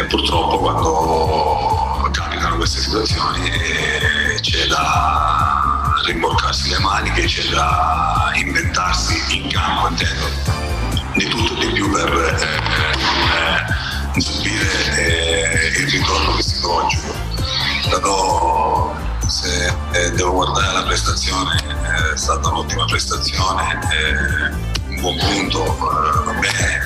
purtroppo 0.08 0.58
quando 0.58 2.10
capitano 2.12 2.56
queste 2.56 2.80
situazioni 2.80 3.50
eh, 3.50 4.40
c'è 4.40 4.66
da 4.66 5.92
rimborcarsi 6.06 6.70
le 6.70 6.78
maniche, 6.78 7.24
c'è 7.24 7.44
da 7.50 8.32
inventarsi 8.34 9.20
in 9.36 9.48
campo, 9.48 9.88
intendo, 9.88 10.28
di 11.14 11.28
tutto 11.28 11.60
e 11.60 11.66
di 11.66 11.72
più 11.72 11.90
per 11.90 12.12
eh, 14.14 14.20
subire 14.20 15.72
il 15.78 15.88
ritorno 15.88 16.36
psicologico 16.36 17.23
però 17.88 18.94
se 19.26 19.72
eh, 19.92 20.10
devo 20.12 20.32
guardare 20.32 20.72
la 20.72 20.82
prestazione, 20.82 21.56
eh, 21.56 22.12
è 22.12 22.16
stata 22.16 22.48
un'ottima 22.48 22.84
prestazione, 22.84 23.80
eh, 23.90 24.92
un 24.94 25.00
buon 25.00 25.16
punto, 25.18 25.64
eh, 25.64 26.24
va 26.24 26.32
bene, 26.32 26.83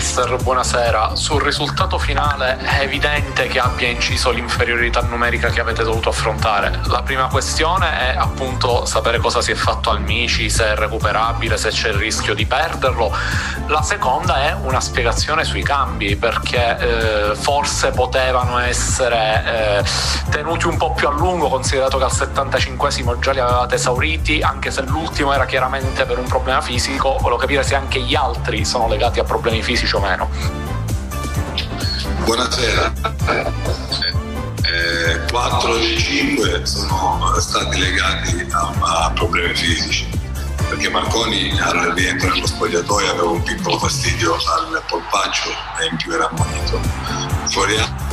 mister, 0.00 0.34
buonasera. 0.42 1.14
Sul 1.14 1.42
risultato 1.42 1.98
finale 1.98 2.56
è 2.56 2.80
evidente 2.80 3.48
che 3.48 3.58
abbia 3.58 3.86
inciso 3.86 4.30
l'inferiorità 4.30 5.02
numerica 5.02 5.50
che 5.50 5.60
avete 5.60 5.82
dovuto 5.82 6.08
affrontare. 6.08 6.80
La 6.86 7.02
prima 7.02 7.26
questione 7.26 8.14
è 8.14 8.16
appunto 8.16 8.86
sapere 8.86 9.18
cosa 9.18 9.42
si 9.42 9.52
è 9.52 9.54
fatto 9.54 9.90
al 9.90 10.00
Mici, 10.00 10.48
se 10.48 10.68
è 10.68 10.74
recuperabile, 10.74 11.58
se 11.58 11.68
c'è 11.68 11.88
il 11.88 11.96
rischio 11.96 12.32
di 12.32 12.46
perderlo. 12.46 13.14
La 13.66 13.82
seconda 13.82 14.40
è 14.40 14.56
una 14.62 14.80
spiegazione 14.80 15.44
sui 15.44 15.62
cambi, 15.62 16.16
perché 16.16 16.78
eh, 16.78 17.34
forse 17.34 17.90
potevano 17.90 18.58
essere 18.58 19.82
eh, 19.84 20.30
tenuti 20.30 20.66
un 20.66 20.78
po' 20.78 20.92
più 20.92 21.08
a 21.08 21.10
lungo, 21.10 21.50
considerato 21.50 21.98
che 21.98 22.04
al 22.04 22.10
75esimo 22.10 23.18
già 23.18 23.32
li 23.32 23.40
avevate 23.40 23.74
esauriti, 23.74 24.40
anche 24.40 24.70
se 24.70 24.80
l'ultimo 24.80 25.34
era 25.34 25.44
chiaramente 25.44 26.06
per 26.06 26.16
un 26.16 26.26
problema 26.26 26.62
fisico. 26.62 27.18
Volevo 27.20 27.36
capire 27.36 27.62
se 27.62 27.74
anche 27.74 28.00
gli 28.00 28.14
altri 28.14 28.64
sono 28.64 28.88
legati 28.88 29.20
a 29.20 29.24
problemi 29.24 29.62
fisici 29.62 29.88
fisici 29.90 29.96
o 29.96 30.00
meno. 30.00 30.28
Buonasera. 32.24 32.92
Eh, 34.62 35.20
4 35.30 35.74
dei 35.74 35.98
5 35.98 36.64
sono 36.64 37.34
stati 37.40 37.78
legati 37.78 38.46
a, 38.50 38.72
a, 38.80 39.10
problemi 39.12 39.54
fisici 39.54 40.06
perché 40.68 40.88
Marconi 40.88 41.58
al 41.58 41.92
rientro 41.96 42.28
nello 42.28 42.46
spogliatoio 42.46 43.10
aveva 43.10 43.30
un 43.30 43.42
piccolo 43.42 43.78
fastidio 43.78 44.34
al 44.34 44.80
polpaccio 44.86 45.50
e 45.80 45.86
in 45.90 45.96
più 45.96 46.12
era 46.12 46.28
ammonito. 46.28 46.80
Floriano 47.48 48.08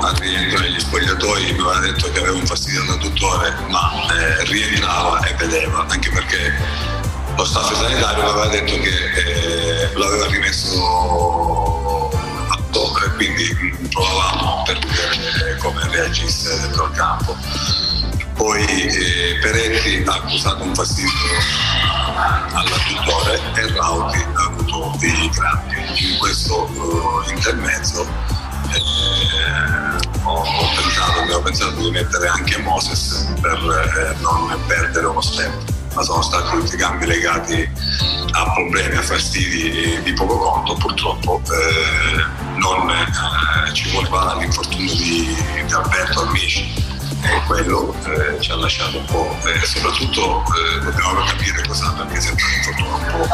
al 0.00 0.14
rientro 0.18 0.60
negli 0.60 0.78
spogliatoi 0.78 1.52
mi 1.54 1.60
aveva 1.60 1.78
detto 1.80 2.12
che 2.12 2.20
aveva 2.20 2.36
un 2.36 2.46
fastidio 2.46 2.82
al 2.82 2.90
adduttore 2.90 3.52
ma 3.68 3.90
eh, 4.12 4.44
rientrava 4.44 5.20
e 5.26 5.34
vedeva 5.34 5.84
anche 5.88 6.10
perché 6.10 6.95
lo 7.36 7.44
staff 7.44 7.70
sanitario 7.74 8.30
aveva 8.30 8.46
detto 8.46 8.72
che 8.78 8.88
eh, 8.88 9.92
l'aveva 9.94 10.26
rimesso 10.26 12.10
a 12.48 12.58
e 13.04 13.10
quindi 13.14 13.88
provavamo 13.90 14.62
per 14.64 14.78
vedere 14.78 15.56
come 15.58 15.86
reagisse 15.88 16.58
dentro 16.60 16.86
il 16.86 16.92
campo. 16.92 17.36
Poi 18.34 18.64
eh, 18.64 19.38
Peretti 19.40 20.02
ha 20.06 20.14
accusato 20.14 20.62
un 20.62 20.74
fastidio 20.74 21.10
all'adduttore 22.52 23.40
e 23.54 23.72
Rauti 23.74 24.18
ha 24.18 24.42
avuto 24.44 24.96
dei 24.98 25.28
crampi. 25.30 25.76
In 26.12 26.18
questo 26.18 26.64
uh, 26.64 27.30
intermezzo 27.30 28.06
eh, 28.72 30.22
ho, 30.22 30.40
ho, 30.40 30.70
pensato, 30.74 31.20
abbiamo 31.20 31.42
pensato 31.42 31.76
di 31.76 31.90
mettere 31.90 32.28
anche 32.28 32.58
Moses 32.58 33.32
per 33.40 33.58
eh, 33.58 34.20
non 34.20 34.58
perdere 34.66 35.06
uno 35.06 35.20
step 35.20 35.75
ma 35.96 36.02
sono 36.02 36.20
stati 36.20 36.50
tutti 36.50 36.76
cambi 36.76 37.06
legati 37.06 37.66
a 38.32 38.52
problemi, 38.52 38.96
a 38.96 39.02
fastidi 39.02 39.98
di 40.02 40.12
poco 40.12 40.36
conto, 40.36 40.74
purtroppo 40.74 41.40
eh, 41.40 42.22
non 42.58 42.90
eh, 42.90 43.72
ci 43.72 43.90
voleva 43.90 44.36
l'infortunio 44.38 44.94
di, 44.94 45.34
di 45.64 45.72
Alberto 45.72 46.20
Amici 46.20 46.70
e 47.22 47.42
quello 47.46 47.94
eh, 48.04 48.38
ci 48.40 48.50
ha 48.50 48.56
lasciato 48.56 48.98
un 48.98 49.04
po' 49.06 49.38
e 49.46 49.64
soprattutto 49.64 50.42
eh, 50.42 50.80
dobbiamo 50.80 51.24
capire 51.24 51.66
cosa 51.66 51.90
perché 51.92 52.20
sembra 52.20 52.44
un 52.44 52.52
infortunio 52.52 52.94
un 52.94 53.06
po' 53.10 53.26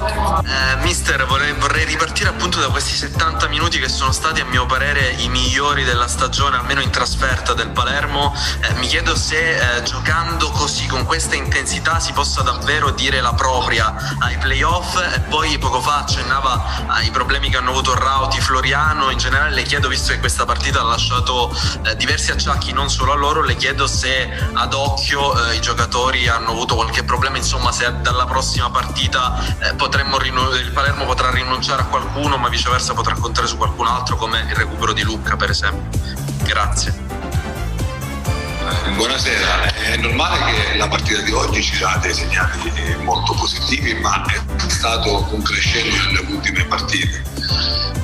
eh, 0.00 0.76
mister, 0.82 1.26
vorrei, 1.26 1.52
vorrei, 1.54 1.84
ripartire 1.84 2.28
appunto 2.28 2.60
da 2.60 2.68
questi 2.68 2.94
70 2.94 3.48
minuti 3.48 3.78
che 3.78 3.88
sono 3.88 4.12
stati 4.12 4.40
a 4.40 4.44
mio 4.44 4.64
parere 4.66 5.10
i 5.18 5.28
migliori 5.28 5.84
della 5.84 6.06
stagione, 6.06 6.56
almeno 6.56 6.80
in 6.80 6.90
trasferta 6.90 7.52
del 7.54 7.70
Palermo. 7.70 8.34
Eh, 8.60 8.74
mi 8.74 8.86
chiedo 8.86 9.16
se 9.16 9.56
eh, 9.56 9.82
giocando 9.82 10.50
così, 10.50 10.86
con 10.86 11.04
questa 11.04 11.34
intensità, 11.34 11.98
si 11.98 12.12
possa 12.12 12.42
davvero 12.42 12.90
dire 12.90 13.20
la 13.20 13.34
propria 13.34 13.94
ai 14.20 14.36
playoff. 14.38 14.96
E 15.14 15.20
poi 15.20 15.58
poco 15.58 15.80
fa 15.80 15.98
accennava 15.98 16.86
ai 16.86 17.10
problemi 17.10 17.50
che 17.50 17.56
hanno 17.56 17.70
avuto 17.70 17.94
Rauti, 17.94 18.40
Floriano. 18.40 19.10
In 19.10 19.18
generale 19.18 19.54
le 19.54 19.62
chiedo, 19.62 19.88
visto 19.88 20.12
che 20.12 20.20
questa 20.20 20.44
partita 20.44 20.80
ha 20.80 20.84
lasciato 20.84 21.52
eh, 21.84 21.96
diversi 21.96 22.30
acciacchi 22.30 22.72
non 22.72 22.88
solo 22.88 23.12
a 23.12 23.16
loro, 23.16 23.42
le 23.42 23.56
chiedo 23.56 23.86
se 23.86 24.30
ad 24.52 24.74
occhio 24.74 25.48
eh, 25.48 25.56
i 25.56 25.60
giocatori 25.60 26.28
hanno 26.28 26.50
avuto 26.50 26.76
qualche 26.76 27.02
problema, 27.02 27.36
insomma 27.36 27.72
se 27.72 27.92
dalla 28.00 28.26
prossima 28.26 28.70
partita 28.70 29.38
eh, 29.60 29.74
il 30.68 30.70
Palermo 30.72 31.06
potrà 31.06 31.30
rinunciare 31.30 31.82
a 31.82 31.84
qualcuno, 31.86 32.36
ma 32.36 32.48
viceversa 32.48 32.92
potrà 32.92 33.14
contare 33.14 33.46
su 33.46 33.56
qualcun 33.56 33.86
altro, 33.86 34.16
come 34.16 34.40
il 34.40 34.54
recupero 34.54 34.92
di 34.92 35.02
Lucca, 35.02 35.36
per 35.36 35.50
esempio. 35.50 35.98
Grazie. 36.44 36.94
Eh, 38.68 38.90
buonasera, 38.90 39.74
è 39.74 39.96
normale 39.96 40.52
che 40.52 40.76
la 40.76 40.88
partita 40.88 41.20
di 41.22 41.32
oggi 41.32 41.62
ci 41.62 41.78
dà 41.78 41.98
dei 42.02 42.12
segnali 42.12 42.70
eh, 42.74 42.96
molto 42.96 43.32
positivi, 43.34 43.94
ma 43.94 44.22
è 44.26 44.68
stato 44.68 45.26
un 45.30 45.42
crescendo 45.42 45.96
nelle 45.96 46.32
ultime 46.32 46.64
partite. 46.66 47.22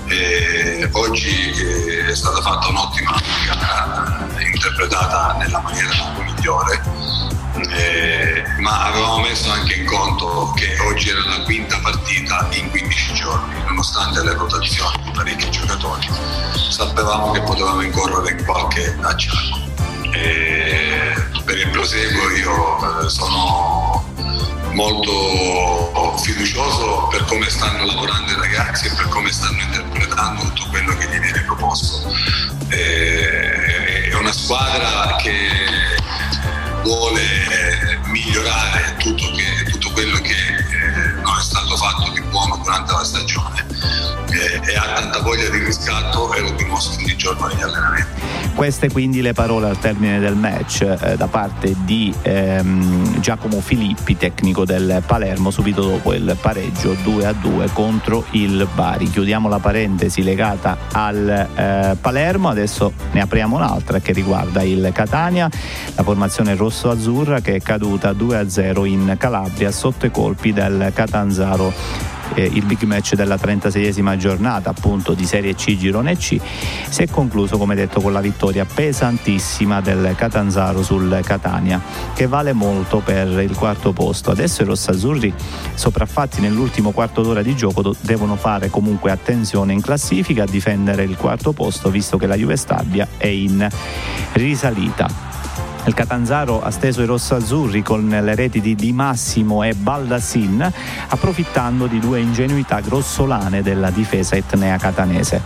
E 0.07 0.89
oggi 0.93 1.51
eh, 1.51 2.07
è 2.07 2.15
stata 2.15 2.41
fatta 2.41 2.69
un'ottima 2.69 3.21
gara, 3.47 4.27
interpretata 4.39 5.37
nella 5.39 5.61
maniera 5.61 5.93
migliore 6.25 7.34
eh, 7.71 8.43
ma 8.59 8.87
avevamo 8.87 9.21
messo 9.21 9.51
anche 9.51 9.75
in 9.75 9.87
conto 9.87 10.53
che 10.57 10.79
oggi 10.81 11.11
era 11.11 11.25
la 11.25 11.45
quinta 11.45 11.79
partita 11.81 12.49
in 12.53 12.71
15 12.71 13.15
giorni, 13.15 13.55
nonostante 13.67 14.23
le 14.23 14.33
rotazioni 14.33 15.03
di 15.05 15.11
parecchi 15.11 15.51
giocatori, 15.51 16.09
sapevamo 16.71 17.31
che 17.33 17.41
potevamo 17.43 17.83
incorrere 17.83 18.37
in 18.37 18.45
qualche 18.45 18.97
acciacco. 19.01 19.73
Eh, 20.13 21.15
per 21.45 21.59
il 21.59 21.69
proseguo 21.71 22.31
io 22.31 23.05
eh, 23.05 23.09
sono 23.09 24.13
molto 24.73 26.17
fiducioso 26.19 27.09
per 27.11 27.25
come 27.25 27.49
stanno 27.49 27.85
lavorando 27.85 28.33
i 28.33 28.35
ragazzi 28.35 28.87
e 28.87 28.95
per 28.95 29.09
come 29.09 29.31
stanno 29.31 29.61
interpretando 29.61 30.43
tutto 30.43 30.69
quello 30.71 30.97
che 30.97 31.07
gli 31.07 31.21
viene 31.21 31.43
proposto. 31.43 32.13
Eh, 32.69 34.09
è 34.11 34.15
una 34.15 34.33
squadra 34.33 35.17
che 35.17 35.94
vuole 36.85 37.23
migliorare 38.05 38.95
tutto, 38.99 39.31
che, 39.33 39.71
tutto 39.71 39.91
quello 39.93 40.19
che 40.19 40.33
eh, 40.33 41.13
non 41.23 41.37
è 41.39 41.43
stato 41.43 41.77
fatto 41.77 42.11
di 42.11 42.21
buono 42.23 42.59
durante 42.63 42.93
la 42.93 43.05
stagione 43.05 43.67
eh, 44.31 44.73
e 44.73 44.77
ha 44.77 44.95
tanta 44.95 45.21
voglia 45.21 45.49
di 45.49 45.59
riscatto 45.59 46.33
e 46.33 46.41
lo 46.41 46.51
dimostra 46.51 47.03
ogni 47.03 47.17
giorno 47.17 47.47
negli 47.47 47.63
allenamenti. 47.63 48.23
Queste 48.55 48.91
quindi 48.91 49.21
le 49.21 49.33
parole 49.33 49.69
al 49.69 49.79
termine 49.79 50.21
del 50.21 50.37
match 50.37 50.83
eh, 50.83 51.17
da 51.17 51.27
parte 51.27 51.75
di 51.85 52.15
ehm, 52.23 53.21
Giacomo 53.21 53.61
Filippi, 53.61 54.17
tecnico 54.17 54.65
del 54.65 55.03
Palermo, 55.05 55.51
subito 55.51 55.83
dopo 55.83 56.13
il 56.13 56.37
pareggio 56.41 56.97
2 57.03 57.27
a 57.27 57.33
2 57.33 57.71
contro 57.73 58.25
il 58.31 58.67
Bari. 58.73 59.11
Chiudiamo 59.11 59.49
la 59.49 59.59
parentesi 59.59 60.23
legata 60.23 60.77
al 60.93 61.29
eh, 61.29 61.97
Palermo, 62.01 62.49
adesso 62.49 62.93
ne 63.11 63.21
apriamo 63.21 63.57
un'altra 63.57 63.99
che 63.99 64.13
riguarda 64.13 64.63
il 64.63 64.91
Catania, 64.93 65.51
la 65.95 66.03
formazione 66.03 66.55
rosso-azzurra 66.55 67.41
che 67.41 67.57
è 67.57 67.61
caduta 67.61 68.13
2 68.13 68.37
a 68.37 68.49
0 68.49 68.85
in 68.85 69.17
Calabria 69.19 69.73
sotto 69.73 70.07
i 70.07 70.11
colpi 70.11 70.53
del 70.53 70.93
Catanzaro 70.95 72.13
eh, 72.35 72.51
il 72.53 72.65
big 72.65 72.83
match 72.83 73.15
della 73.15 73.37
36esima 73.37 74.17
giornata 74.17 74.71
appunto 74.71 75.15
di 75.15 75.25
Serie 75.25 75.55
C 75.55 75.77
Girone 75.77 76.17
C. 76.17 76.39
Si 76.89 77.03
è 77.03 77.09
concluso 77.09 77.59
come 77.59 77.75
detto 77.75 78.01
con 78.01 78.13
la 78.13 78.21
vittoria 78.21 78.65
pesantissima 78.65 79.81
del 79.81 80.15
Catanzaro 80.17 80.83
sul 80.83 81.21
Catania 81.23 81.81
che 82.15 82.27
vale 82.27 82.53
molto 82.53 82.99
per 82.99 83.29
il 83.41 83.55
quarto 83.55 83.93
posto. 83.93 84.31
Adesso 84.31 84.63
i 84.63 84.67
rossazzurri 84.67 85.33
sopraffatti 85.75 86.41
nell'ultimo 86.41 86.91
quarto 86.91 87.23
d'ora 87.23 87.43
di 87.43 87.55
gioco 87.57 87.95
devono 88.01 88.37
fare 88.37 88.71
comunque 88.71 89.11
attenzione 89.11 89.73
in 89.73 89.81
classifica 89.81 90.45
a 90.45 90.47
difendere 90.47 91.05
il 91.05 91.17
quarto 91.17 91.53
posto 91.53 91.91
visto 91.91 92.17
che 92.17 92.27
la 92.27 92.37
Juve 92.37 92.57
Stabia 92.57 93.07
è 93.17 93.27
in 93.27 93.69
risalita 94.33 95.34
il 95.87 95.95
Catanzaro 95.95 96.63
ha 96.63 96.71
steso 96.71 97.03
i 97.03 97.07
rossazzurri 97.07 97.83
con 97.83 98.09
le 98.09 98.35
reti 98.35 98.61
di 98.61 98.75
Di 98.75 98.93
Massimo 98.93 99.63
e 99.63 99.75
Baldassin, 99.75 100.73
approfittando 101.09 101.87
di 101.87 101.99
due 101.99 102.21
ingenuità 102.21 102.81
grossolane 102.81 103.63
della 103.63 103.91
difesa 103.91 104.35
etnea 104.35 104.79
catanese. 104.79 105.43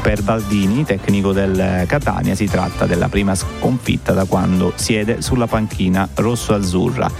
Per 0.00 0.22
Baldini, 0.22 0.84
tecnico 0.84 1.32
del 1.32 1.84
Catania, 1.86 2.34
si 2.34 2.46
tratta 2.46 2.86
della 2.86 3.08
prima 3.08 3.34
sconfitta 3.34 4.12
da 4.12 4.24
quando 4.24 4.72
siede 4.76 5.20
sulla 5.20 5.46
panchina 5.46 6.08
rosso-azzurra. 6.14 7.10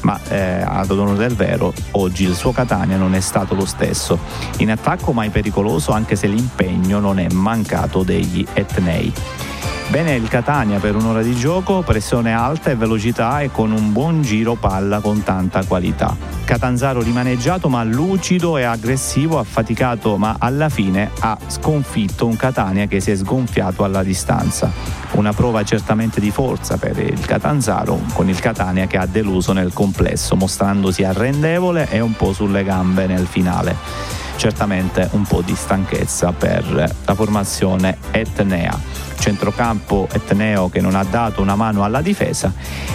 Ma 0.00 0.18
eh, 0.28 0.62
ad 0.64 0.90
onore 0.90 1.16
del 1.16 1.34
vero, 1.34 1.72
oggi 1.92 2.24
il 2.24 2.34
suo 2.34 2.52
Catania 2.52 2.96
non 2.96 3.14
è 3.14 3.20
stato 3.20 3.54
lo 3.54 3.66
stesso. 3.66 4.18
In 4.58 4.70
attacco 4.70 5.12
mai 5.12 5.30
pericoloso 5.30 5.92
anche 5.92 6.16
se 6.16 6.26
l'impegno 6.26 6.98
non 6.98 7.18
è 7.18 7.28
mancato 7.30 8.02
degli 8.02 8.44
etnei. 8.54 9.12
Bene 9.90 10.14
il 10.16 10.28
Catania 10.28 10.78
per 10.80 10.94
un'ora 10.96 11.22
di 11.22 11.34
gioco, 11.34 11.80
pressione 11.80 12.34
alta 12.34 12.68
e 12.70 12.76
velocità 12.76 13.40
e 13.40 13.50
con 13.50 13.72
un 13.72 13.90
buon 13.90 14.20
giro 14.20 14.54
palla 14.54 15.00
con 15.00 15.22
tanta 15.22 15.64
qualità. 15.64 16.14
Catanzaro 16.44 17.00
rimaneggiato 17.00 17.70
ma 17.70 17.82
lucido 17.84 18.58
e 18.58 18.64
aggressivo, 18.64 19.38
affaticato 19.38 20.18
ma 20.18 20.36
alla 20.38 20.68
fine 20.68 21.10
ha 21.20 21.38
sconfitto 21.46 22.26
un 22.26 22.36
Catania 22.36 22.84
che 22.84 23.00
si 23.00 23.12
è 23.12 23.16
sgonfiato 23.16 23.82
alla 23.82 24.02
distanza. 24.02 24.70
Una 25.12 25.32
prova 25.32 25.62
certamente 25.62 26.20
di 26.20 26.30
forza 26.30 26.76
per 26.76 26.98
il 26.98 27.24
Catanzaro 27.24 27.98
con 28.12 28.28
il 28.28 28.38
Catania 28.38 28.86
che 28.86 28.98
ha 28.98 29.06
deluso 29.06 29.54
nel 29.54 29.72
complesso, 29.72 30.36
mostrandosi 30.36 31.02
arrendevole 31.02 31.88
e 31.88 32.00
un 32.00 32.12
po' 32.12 32.34
sulle 32.34 32.62
gambe 32.62 33.06
nel 33.06 33.26
finale 33.26 34.18
certamente 34.38 35.08
un 35.12 35.24
po' 35.24 35.42
di 35.42 35.54
stanchezza 35.54 36.32
per 36.32 36.94
la 37.04 37.14
formazione 37.14 37.98
etnea. 38.12 38.78
Centrocampo 39.18 40.08
etneo 40.12 40.70
che 40.70 40.80
non 40.80 40.94
ha 40.94 41.02
dato 41.02 41.42
una 41.42 41.56
mano 41.56 41.82
alla 41.82 42.00
difesa, 42.00 42.52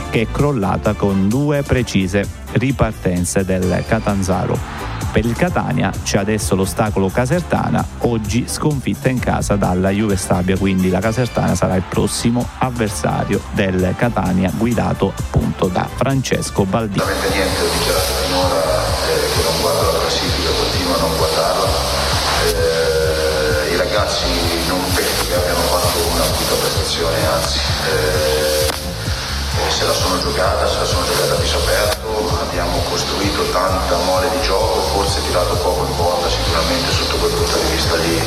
che 0.09 0.21
è 0.21 0.27
crollata 0.31 0.93
con 0.93 1.27
due 1.27 1.61
precise 1.61 2.25
ripartenze 2.53 3.43
del 3.43 3.83
Catanzaro. 3.85 4.57
Per 5.11 5.25
il 5.25 5.35
Catania 5.35 5.91
c'è 6.03 6.17
adesso 6.17 6.55
l'ostacolo 6.55 7.09
Casertana, 7.09 7.85
oggi 7.99 8.45
sconfitta 8.47 9.09
in 9.09 9.19
casa 9.19 9.55
dalla 9.57 9.89
Juve 9.89 10.15
Stabia, 10.15 10.57
quindi 10.57 10.89
la 10.89 11.01
Casertana 11.01 11.53
sarà 11.53 11.75
il 11.75 11.83
prossimo 11.87 12.47
avversario 12.59 13.41
del 13.51 13.93
Catania 13.97 14.51
guidato 14.57 15.13
appunto 15.15 15.67
da 15.67 15.87
Francesco 15.93 16.63
Baldini. 16.63 17.03
Giocata, 30.23 30.65
se 30.69 30.77
la 30.79 30.85
sono 30.85 31.05
giocata 31.05 31.33
a 31.33 31.35
viso 31.35 31.57
aperto, 31.57 32.39
abbiamo 32.39 32.79
costruito 32.89 33.43
tanta 33.51 33.97
mole 33.97 34.29
di 34.29 34.41
gioco, 34.41 34.79
forse 34.95 35.21
tirato 35.23 35.53
poco 35.55 35.85
in 35.85 35.95
porta, 35.97 36.29
sicuramente 36.29 36.91
sotto 36.93 37.17
quel 37.17 37.31
punto 37.33 37.57
di 37.57 37.71
vista 37.75 37.95
lì 37.97 38.23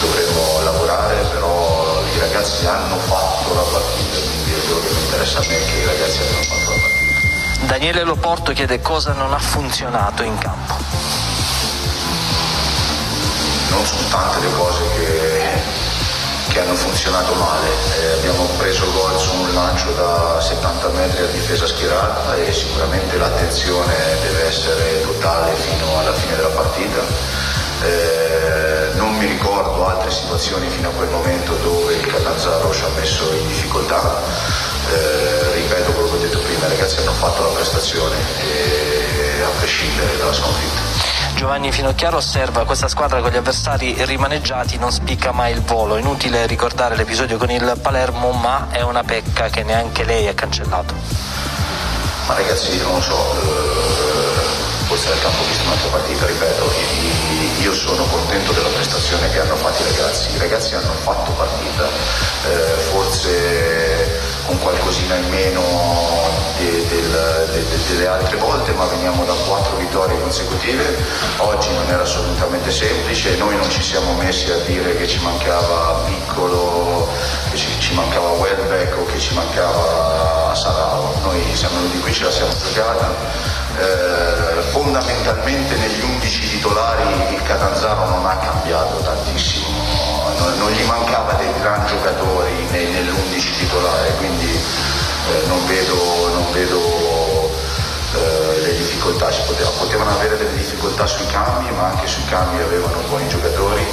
dovremmo 0.00 0.60
lavorare, 0.64 1.22
però 1.30 2.02
i 2.02 2.18
ragazzi 2.18 2.66
hanno 2.66 2.96
fatto 2.96 3.54
la 3.54 3.62
partita, 3.62 4.18
quindi 4.18 4.52
è 4.54 4.64
quello 4.64 4.80
che 4.80 4.90
mi 4.92 5.00
interessa 5.02 5.38
a 5.38 5.42
me 5.42 5.64
che 5.64 5.78
i 5.78 5.86
ragazzi 5.86 6.18
abbiano 6.18 6.42
fatto 6.42 6.70
la 6.70 6.80
partita. 6.80 7.66
Daniele 7.66 8.02
Loporto 8.02 8.52
chiede 8.52 8.80
cosa 8.80 9.12
non 9.12 9.32
ha 9.32 9.38
funzionato 9.38 10.22
in 10.24 10.36
campo. 10.36 10.74
Non 13.70 13.86
sono 13.86 14.02
tante 14.10 14.40
le 14.40 14.52
cose 14.56 14.82
che, 14.96 15.19
hanno 16.60 16.74
funzionato 16.74 17.34
male. 17.34 17.68
Eh, 17.98 18.12
abbiamo 18.18 18.44
preso 18.58 18.90
gol 18.92 19.18
su 19.18 19.34
un 19.34 19.52
lancio 19.54 19.90
da 19.92 20.40
70 20.40 20.88
metri 20.88 21.22
a 21.22 21.26
difesa 21.26 21.66
schierata 21.66 22.36
e 22.36 22.52
sicuramente 22.52 23.16
l'attenzione 23.16 23.94
deve 24.22 24.46
essere 24.46 25.00
totale 25.02 25.54
fino 25.54 25.98
alla 25.98 26.12
fine 26.12 26.36
della 26.36 26.48
partita. 26.48 27.00
Eh, 27.82 28.90
non 28.94 29.16
mi 29.16 29.26
ricordo 29.26 29.86
altre 29.86 30.10
situazioni 30.10 30.68
fino 30.68 30.88
a 30.88 30.92
quel 30.92 31.08
momento 31.08 31.54
dove 31.56 31.94
il 31.94 32.06
Catanzaro 32.06 32.72
ci 32.72 32.84
ha 32.84 32.88
messo 32.98 33.32
in 33.32 33.46
difficoltà. 33.46 34.20
Eh, 34.92 35.52
ripeto 35.54 35.92
quello 35.92 36.10
che 36.10 36.16
ho 36.16 36.20
detto 36.20 36.38
prima, 36.40 36.66
i 36.66 36.70
ragazzi 36.70 36.98
hanno 36.98 37.12
fatto 37.12 37.42
la 37.42 37.48
prestazione 37.48 38.16
e, 38.42 39.42
a 39.42 39.58
prescindere 39.58 40.16
dalla 40.18 40.32
sconfitta. 40.32 40.89
Giovanni 41.40 41.72
Finocchiaro 41.72 42.18
osserva 42.18 42.66
questa 42.66 42.86
squadra 42.86 43.22
con 43.22 43.30
gli 43.30 43.36
avversari 43.36 43.94
rimaneggiati 44.04 44.76
non 44.76 44.92
spicca 44.92 45.32
mai 45.32 45.54
il 45.54 45.62
volo. 45.62 45.96
Inutile 45.96 46.44
ricordare 46.44 46.96
l'episodio 46.96 47.38
con 47.38 47.50
il 47.50 47.78
Palermo, 47.80 48.30
ma 48.32 48.68
è 48.70 48.82
una 48.82 49.02
pecca 49.04 49.48
che 49.48 49.62
neanche 49.62 50.04
lei 50.04 50.28
ha 50.28 50.34
cancellato. 50.34 50.92
Ma 52.26 52.34
ragazzi, 52.34 52.76
non 52.82 52.92
lo 52.92 53.00
so, 53.00 53.16
eh, 53.40 54.84
forse 54.84 55.08
dal 55.08 55.20
campo 55.22 55.42
visto 55.44 55.64
un'altra 55.64 55.88
partita, 55.88 56.26
ripeto, 56.26 56.72
io 57.62 57.72
sono 57.72 58.04
contento 58.04 58.52
della 58.52 58.68
prestazione 58.68 59.30
che 59.30 59.40
hanno 59.40 59.56
fatto 59.56 59.80
i 59.80 59.86
ragazzi. 59.96 60.34
I 60.34 60.38
ragazzi 60.40 60.74
hanno 60.74 60.92
fatto 60.92 61.30
partita, 61.30 61.88
eh, 62.48 62.80
forse 62.90 64.29
con 64.50 64.58
qualcosina 64.58 65.14
in 65.14 65.28
meno 65.28 65.62
de, 66.58 66.86
del, 66.88 67.48
de, 67.52 67.68
de, 67.68 67.76
delle 67.86 68.06
altre 68.08 68.36
volte, 68.36 68.72
ma 68.72 68.84
veniamo 68.86 69.24
da 69.24 69.32
quattro 69.46 69.76
vittorie 69.76 70.18
consecutive. 70.20 70.98
Oggi 71.36 71.72
non 71.72 71.88
era 71.88 72.02
assolutamente 72.02 72.72
semplice, 72.72 73.36
noi 73.36 73.56
non 73.56 73.70
ci 73.70 73.80
siamo 73.80 74.12
messi 74.14 74.50
a 74.50 74.56
dire 74.66 74.96
che 74.96 75.06
ci 75.06 75.20
mancava 75.20 76.02
piccolo, 76.04 77.08
che 77.50 77.56
ci, 77.56 77.68
ci 77.78 77.94
mancava 77.94 78.30
Welbeck 78.30 78.98
o 78.98 79.04
che 79.04 79.20
ci 79.20 79.34
mancava 79.34 80.52
Sarao. 80.52 81.14
Noi 81.22 81.40
siamo 81.54 81.76
venuti 81.76 82.00
qui, 82.00 82.12
ce 82.12 82.24
la 82.24 82.30
siamo 82.32 82.52
giocata. 82.52 83.08
Eh, 83.78 84.62
fondamentalmente 84.72 85.76
negli 85.76 86.02
11 86.02 86.48
titolari 86.50 87.34
il 87.34 87.42
Catanzaro 87.44 88.08
non 88.08 88.26
ha 88.26 88.36
cambiato 88.36 88.96
tantissimo, 88.98 89.59
non, 90.48 90.70
gli 90.70 90.84
mancava 90.84 91.34
dei 91.34 91.52
gran 91.60 91.86
giocatori 91.86 92.66
nell'11 92.70 93.58
titolare, 93.58 94.14
quindi 94.16 94.50
eh, 94.50 95.46
non 95.46 95.66
vedo, 95.66 95.94
non 96.32 96.52
vedo 96.52 97.50
eh, 98.14 98.60
le 98.62 98.76
difficoltà, 98.76 99.28
potevano 99.78 100.10
avere 100.10 100.36
delle 100.36 100.56
difficoltà 100.56 101.06
sui 101.06 101.26
cambi, 101.26 101.70
ma 101.72 101.88
anche 101.88 102.06
sui 102.06 102.24
cambi 102.24 102.60
avevano 102.60 103.00
buoni 103.08 103.28
giocatori. 103.28 103.84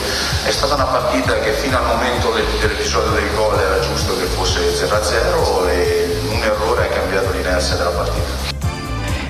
È 0.43 0.51
stata 0.51 0.75
una 0.75 0.85
partita 0.85 1.39
che 1.39 1.51
fino 1.53 1.77
al 1.77 1.85
momento 1.85 2.31
dell'episodio 2.31 3.11
del 3.11 3.33
gol 3.35 3.59
era 3.59 3.79
giusto 3.79 4.17
che 4.17 4.25
fosse 4.25 4.73
0-0 4.73 5.67
e 5.69 6.19
un 6.29 6.41
errore 6.41 6.85
ha 6.85 6.87
cambiato 6.87 7.31
l'inerzia 7.31 7.75
della 7.75 7.89
partita. 7.89 8.56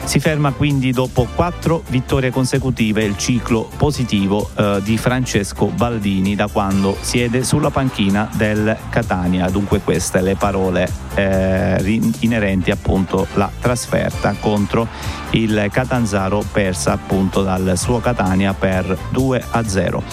Si 0.08 0.22
ferma 0.22 0.54
quindi 0.54 0.94
dopo 0.94 1.28
quattro 1.36 1.84
vittorie 1.90 2.32
consecutive 2.32 3.04
il 3.04 3.18
ciclo 3.18 3.70
positivo 3.76 4.50
eh, 4.56 4.80
di 4.82 4.98
Francesco 4.98 5.66
Baldini 5.66 6.34
da 6.34 6.48
quando 6.48 6.96
siede 7.02 7.44
sulla 7.44 7.72
panchina 7.72 8.30
del 8.34 8.76
Catania. 8.90 9.50
Dunque 9.50 9.82
queste 9.82 10.22
le 10.22 10.38
parole 10.38 10.90
eh, 11.14 12.02
inerenti 12.20 12.72
appunto 12.72 13.28
alla 13.34 13.52
trasferta 13.60 14.34
contro 14.40 14.88
il 15.32 15.68
Catanzaro 15.70 16.42
persa 16.54 16.94
appunto 16.94 17.44
dal 17.44 17.74
suo 17.76 18.00
Catania 18.00 18.54
per 18.54 18.98
2 19.12 19.44
a 19.52 19.68
0. 19.68 20.04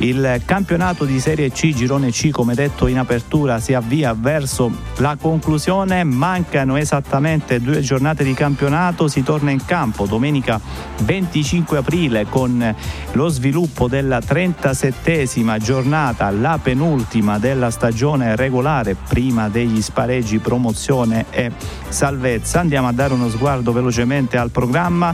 Il 0.00 0.42
campionato 0.44 1.04
di 1.04 1.18
Serie 1.18 1.50
C, 1.50 1.74
Girone 1.74 2.12
C, 2.12 2.30
come 2.30 2.54
detto 2.54 2.86
in 2.86 2.98
apertura, 2.98 3.58
si 3.58 3.74
avvia 3.74 4.14
verso 4.16 4.70
la 4.98 5.16
conclusione. 5.20 6.04
Mancano 6.04 6.76
esattamente 6.76 7.60
due 7.60 7.80
giornate 7.80 8.22
di 8.22 8.32
campionato. 8.32 9.08
Si 9.08 9.24
torna 9.24 9.50
in 9.50 9.64
campo 9.64 10.06
domenica 10.06 10.60
25 11.02 11.78
aprile 11.78 12.26
con 12.28 12.74
lo 13.10 13.28
sviluppo 13.28 13.88
della 13.88 14.20
37esima 14.20 15.58
giornata, 15.58 16.30
la 16.30 16.60
penultima 16.62 17.40
della 17.40 17.70
stagione 17.70 18.36
regolare, 18.36 18.94
prima 18.94 19.48
degli 19.48 19.82
spareggi 19.82 20.38
promozione 20.38 21.24
e 21.30 21.50
salvezza. 21.88 22.60
Andiamo 22.60 22.86
a 22.86 22.92
dare 22.92 23.14
uno 23.14 23.28
sguardo 23.28 23.72
velocemente 23.72 24.36
al 24.36 24.50
programma. 24.50 25.12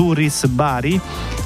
Turis 0.00 0.46
Bari. 0.46 0.98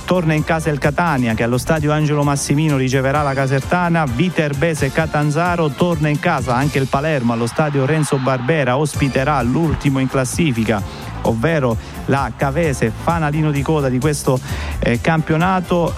Torna 0.05 0.33
in 0.33 0.45
casa 0.45 0.71
il 0.71 0.79
Catania 0.79 1.35
che 1.35 1.43
allo 1.43 1.59
stadio 1.59 1.91
Angelo 1.91 2.23
Massimino 2.23 2.77
riceverà 2.77 3.21
la 3.23 3.35
Casertana, 3.35 4.05
Viterbese 4.05 4.93
Catanzaro 4.93 5.71
torna 5.71 6.09
in 6.09 6.21
casa. 6.21 6.55
Anche 6.55 6.79
il 6.79 6.87
Palermo 6.87 7.33
allo 7.33 7.49
stadio 7.49 7.85
Renzo 7.85 8.17
Barbera 8.19 8.79
ospiterà 8.79 9.43
l'ultimo 9.43 9.99
in 9.99 10.07
classifica 10.07 10.81
ovvero 11.25 11.77
la 12.07 12.33
Cavese, 12.37 12.91
fanalino 12.91 13.51
di 13.51 13.63
coda 13.63 13.89
di 13.89 13.99
questo 13.99 14.39
eh, 14.79 15.01
campionato. 15.01 15.91
Eh, 15.91 15.93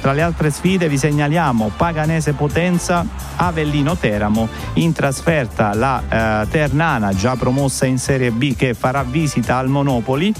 tra 0.00 0.12
le 0.12 0.22
altre 0.22 0.50
sfide 0.50 0.88
vi 0.88 0.98
segnaliamo 0.98 1.72
Paganese 1.76 2.32
Potenza, 2.32 3.04
Avellino 3.36 3.96
Teramo, 3.96 4.48
in 4.74 4.92
trasferta 4.92 5.74
la 5.74 6.42
eh, 6.42 6.48
Ternana 6.48 7.14
già 7.14 7.36
promossa 7.36 7.86
in 7.86 7.98
Serie 7.98 8.30
B 8.30 8.54
che 8.56 8.74
farà 8.74 9.02
visita 9.02 9.56
al 9.56 9.68
Monopoli 9.68 10.34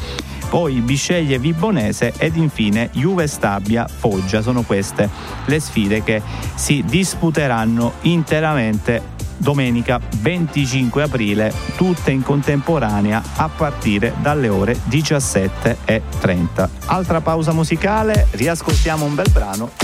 poi 0.55 0.81
Bisceglie 0.83 1.41
Vibonese 1.41 2.12
ed 2.16 2.37
infine 2.37 2.91
Juve 2.93 3.27
Stabia 3.27 3.89
Foggia. 3.89 4.41
Sono 4.41 4.62
queste 4.62 5.09
le 5.47 5.59
sfide 5.59 6.05
che 6.05 6.22
si 6.55 6.85
disputeranno 6.87 7.95
interamente 8.03 9.14
domenica 9.37 10.01
25 10.18 11.03
aprile, 11.03 11.53
tutte 11.76 12.11
in 12.11 12.22
contemporanea 12.22 13.22
a 13.37 13.49
partire 13.49 14.14
dalle 14.20 14.49
ore 14.49 14.78
17.30. 14.89 16.68
Altra 16.87 17.20
pausa 17.20 17.53
musicale, 17.53 18.28
riascoltiamo 18.32 19.05
un 19.05 19.14
bel 19.14 19.30
brano. 19.30 19.84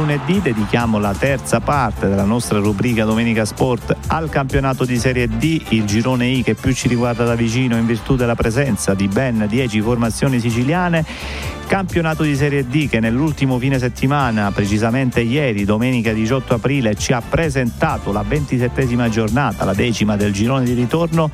Lunedì 0.00 0.40
dedichiamo 0.40 0.98
la 0.98 1.12
terza 1.12 1.60
parte 1.60 2.08
della 2.08 2.24
nostra 2.24 2.58
rubrica 2.58 3.04
Domenica 3.04 3.44
Sport 3.44 3.94
al 4.06 4.30
campionato 4.30 4.86
di 4.86 4.98
Serie 4.98 5.28
D, 5.28 5.60
il 5.68 5.84
girone 5.84 6.26
I 6.26 6.42
che 6.42 6.54
più 6.54 6.72
ci 6.72 6.88
riguarda 6.88 7.24
da 7.24 7.34
vicino 7.34 7.76
in 7.76 7.84
virtù 7.84 8.16
della 8.16 8.34
presenza 8.34 8.94
di 8.94 9.08
ben 9.08 9.44
10 9.46 9.78
formazioni 9.82 10.40
siciliane. 10.40 11.04
Campionato 11.66 12.24
di 12.24 12.34
Serie 12.34 12.66
D 12.66 12.88
che 12.88 12.98
nell'ultimo 12.98 13.58
fine 13.58 13.78
settimana, 13.78 14.50
precisamente 14.50 15.20
ieri, 15.20 15.64
domenica 15.64 16.12
18 16.12 16.54
aprile, 16.54 16.96
ci 16.96 17.12
ha 17.12 17.20
presentato 17.20 18.10
la 18.10 18.24
ventisettesima 18.26 19.08
giornata, 19.08 19.64
la 19.64 19.74
decima 19.74 20.16
del 20.16 20.32
girone 20.32 20.64
di 20.64 20.72
ritorno. 20.72 21.30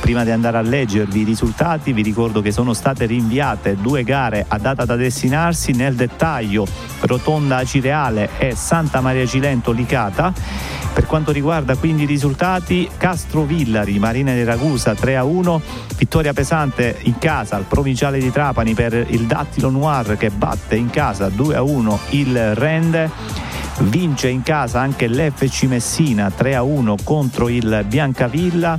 Prima 0.00 0.24
di 0.24 0.30
andare 0.30 0.56
a 0.56 0.62
leggervi 0.62 1.20
i 1.20 1.24
risultati, 1.24 1.92
vi 1.92 2.02
ricordo 2.02 2.40
che 2.40 2.50
sono 2.52 2.72
state 2.72 3.04
rinviate 3.04 3.76
due 3.78 4.04
gare 4.04 4.44
a 4.48 4.58
data 4.58 4.86
da 4.86 4.96
destinarsi. 4.96 5.72
Nel 5.72 5.94
dettaglio, 5.94 6.66
Rotonda 7.00 7.56
Acireale 7.56 8.03
e 8.38 8.54
Santa 8.54 9.00
Maria 9.00 9.26
Cilento 9.26 9.72
Licata. 9.72 10.32
Per 10.92 11.06
quanto 11.06 11.32
riguarda 11.32 11.74
quindi 11.76 12.02
i 12.02 12.06
risultati, 12.06 12.88
Castro 12.96 13.42
Villari, 13.42 13.98
Marina 13.98 14.32
di 14.32 14.44
Ragusa 14.44 14.94
3 14.94 15.16
a 15.16 15.24
1, 15.24 15.60
vittoria 15.96 16.32
pesante 16.32 16.98
in 17.02 17.18
casa 17.18 17.56
al 17.56 17.64
provinciale 17.64 18.18
di 18.18 18.30
Trapani 18.30 18.74
per 18.74 18.92
il 19.08 19.26
Dattilo 19.26 19.70
Noir 19.70 20.16
che 20.16 20.30
batte 20.30 20.76
in 20.76 20.90
casa 20.90 21.30
2 21.30 21.56
a 21.56 21.62
1 21.62 21.98
il 22.10 22.54
Rende. 22.54 23.10
Vince 23.78 24.28
in 24.28 24.42
casa 24.42 24.80
anche 24.80 25.08
l'FC 25.08 25.64
Messina 25.64 26.30
3 26.30 26.54
a 26.54 26.62
1 26.62 26.96
contro 27.02 27.48
il 27.48 27.84
Biancavilla. 27.88 28.78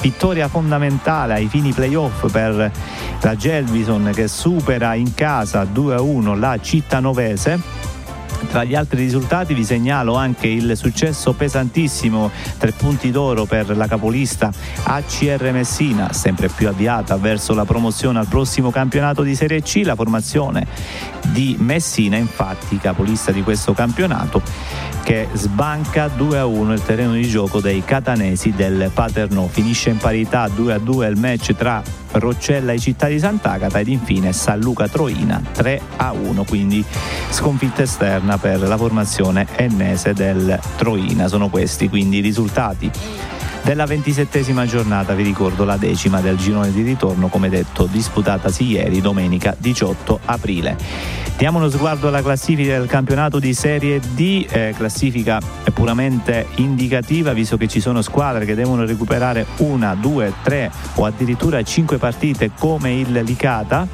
Vittoria 0.00 0.48
fondamentale 0.48 1.34
ai 1.34 1.46
fini 1.46 1.72
playoff 1.72 2.28
per 2.28 2.72
la 3.20 3.36
Gelbison 3.36 4.10
che 4.12 4.26
supera 4.26 4.94
in 4.94 5.14
casa 5.14 5.64
2 5.64 5.94
a 5.94 6.00
1 6.00 6.34
la 6.34 6.58
Cittanovese. 6.60 7.91
Tra 8.48 8.64
gli 8.64 8.74
altri 8.74 9.02
risultati 9.02 9.54
vi 9.54 9.64
segnalo 9.64 10.14
anche 10.14 10.46
il 10.46 10.76
successo 10.76 11.32
pesantissimo, 11.32 12.30
tre 12.58 12.72
punti 12.72 13.10
d'oro 13.10 13.44
per 13.44 13.76
la 13.76 13.86
capolista 13.86 14.52
ACR 14.84 15.50
Messina, 15.52 16.12
sempre 16.12 16.48
più 16.48 16.68
avviata 16.68 17.16
verso 17.16 17.54
la 17.54 17.64
promozione 17.64 18.18
al 18.18 18.26
prossimo 18.26 18.70
campionato 18.70 19.22
di 19.22 19.34
Serie 19.34 19.62
C, 19.62 19.82
la 19.84 19.94
formazione 19.94 20.66
di 21.28 21.56
Messina, 21.58 22.16
infatti 22.16 22.78
capolista 22.78 23.32
di 23.32 23.42
questo 23.42 23.72
campionato, 23.72 24.42
che 25.02 25.28
sbanca 25.32 26.08
2 26.08 26.38
a 26.38 26.46
1 26.46 26.72
il 26.72 26.82
terreno 26.82 27.12
di 27.12 27.26
gioco 27.26 27.60
dei 27.60 27.82
catanesi 27.84 28.52
del 28.52 28.90
Paternò. 28.92 29.46
Finisce 29.46 29.90
in 29.90 29.98
parità 29.98 30.48
2 30.48 30.72
a 30.72 30.78
2 30.78 31.06
il 31.06 31.18
match 31.18 31.54
tra 31.54 31.82
Roccella 32.12 32.72
e 32.72 32.78
Città 32.78 33.08
di 33.08 33.18
Sant'Agata 33.18 33.78
ed 33.78 33.88
infine 33.88 34.32
San 34.32 34.60
Luca 34.60 34.88
Troina 34.88 35.42
3 35.52 35.80
a 35.96 36.12
1, 36.12 36.44
quindi 36.44 36.84
sconfitta 37.30 37.82
esterna 37.82 38.38
per 38.38 38.60
la 38.60 38.76
formazione 38.76 39.46
ennese 39.56 40.12
del 40.12 40.58
Troina. 40.76 41.28
Sono 41.28 41.48
questi 41.48 41.88
quindi 41.88 42.18
i 42.18 42.20
risultati 42.20 42.90
della 43.62 43.86
ventisettesima 43.86 44.66
giornata, 44.66 45.14
vi 45.14 45.22
ricordo 45.22 45.64
la 45.64 45.76
decima 45.76 46.20
del 46.20 46.36
girone 46.36 46.72
di 46.72 46.82
ritorno, 46.82 47.28
come 47.28 47.48
detto, 47.48 47.86
disputatasi 47.86 48.64
ieri, 48.64 49.00
domenica 49.00 49.54
18 49.56 50.20
aprile. 50.24 51.21
Diamo 51.36 51.58
uno 51.58 51.70
sguardo 51.70 52.06
alla 52.06 52.22
classifica 52.22 52.78
del 52.78 52.86
campionato 52.86 53.40
di 53.40 53.52
Serie 53.52 53.98
D, 53.98 54.46
eh, 54.48 54.74
classifica 54.76 55.40
puramente 55.74 56.46
indicativa, 56.56 57.32
visto 57.32 57.56
che 57.56 57.66
ci 57.66 57.80
sono 57.80 58.00
squadre 58.00 58.44
che 58.44 58.54
devono 58.54 58.84
recuperare 58.84 59.46
una, 59.56 59.94
due, 59.94 60.32
tre 60.42 60.70
o 60.94 61.04
addirittura 61.04 61.60
cinque 61.64 61.98
partite 61.98 62.52
come 62.56 62.92
il 62.94 63.10
Licata. 63.24 63.88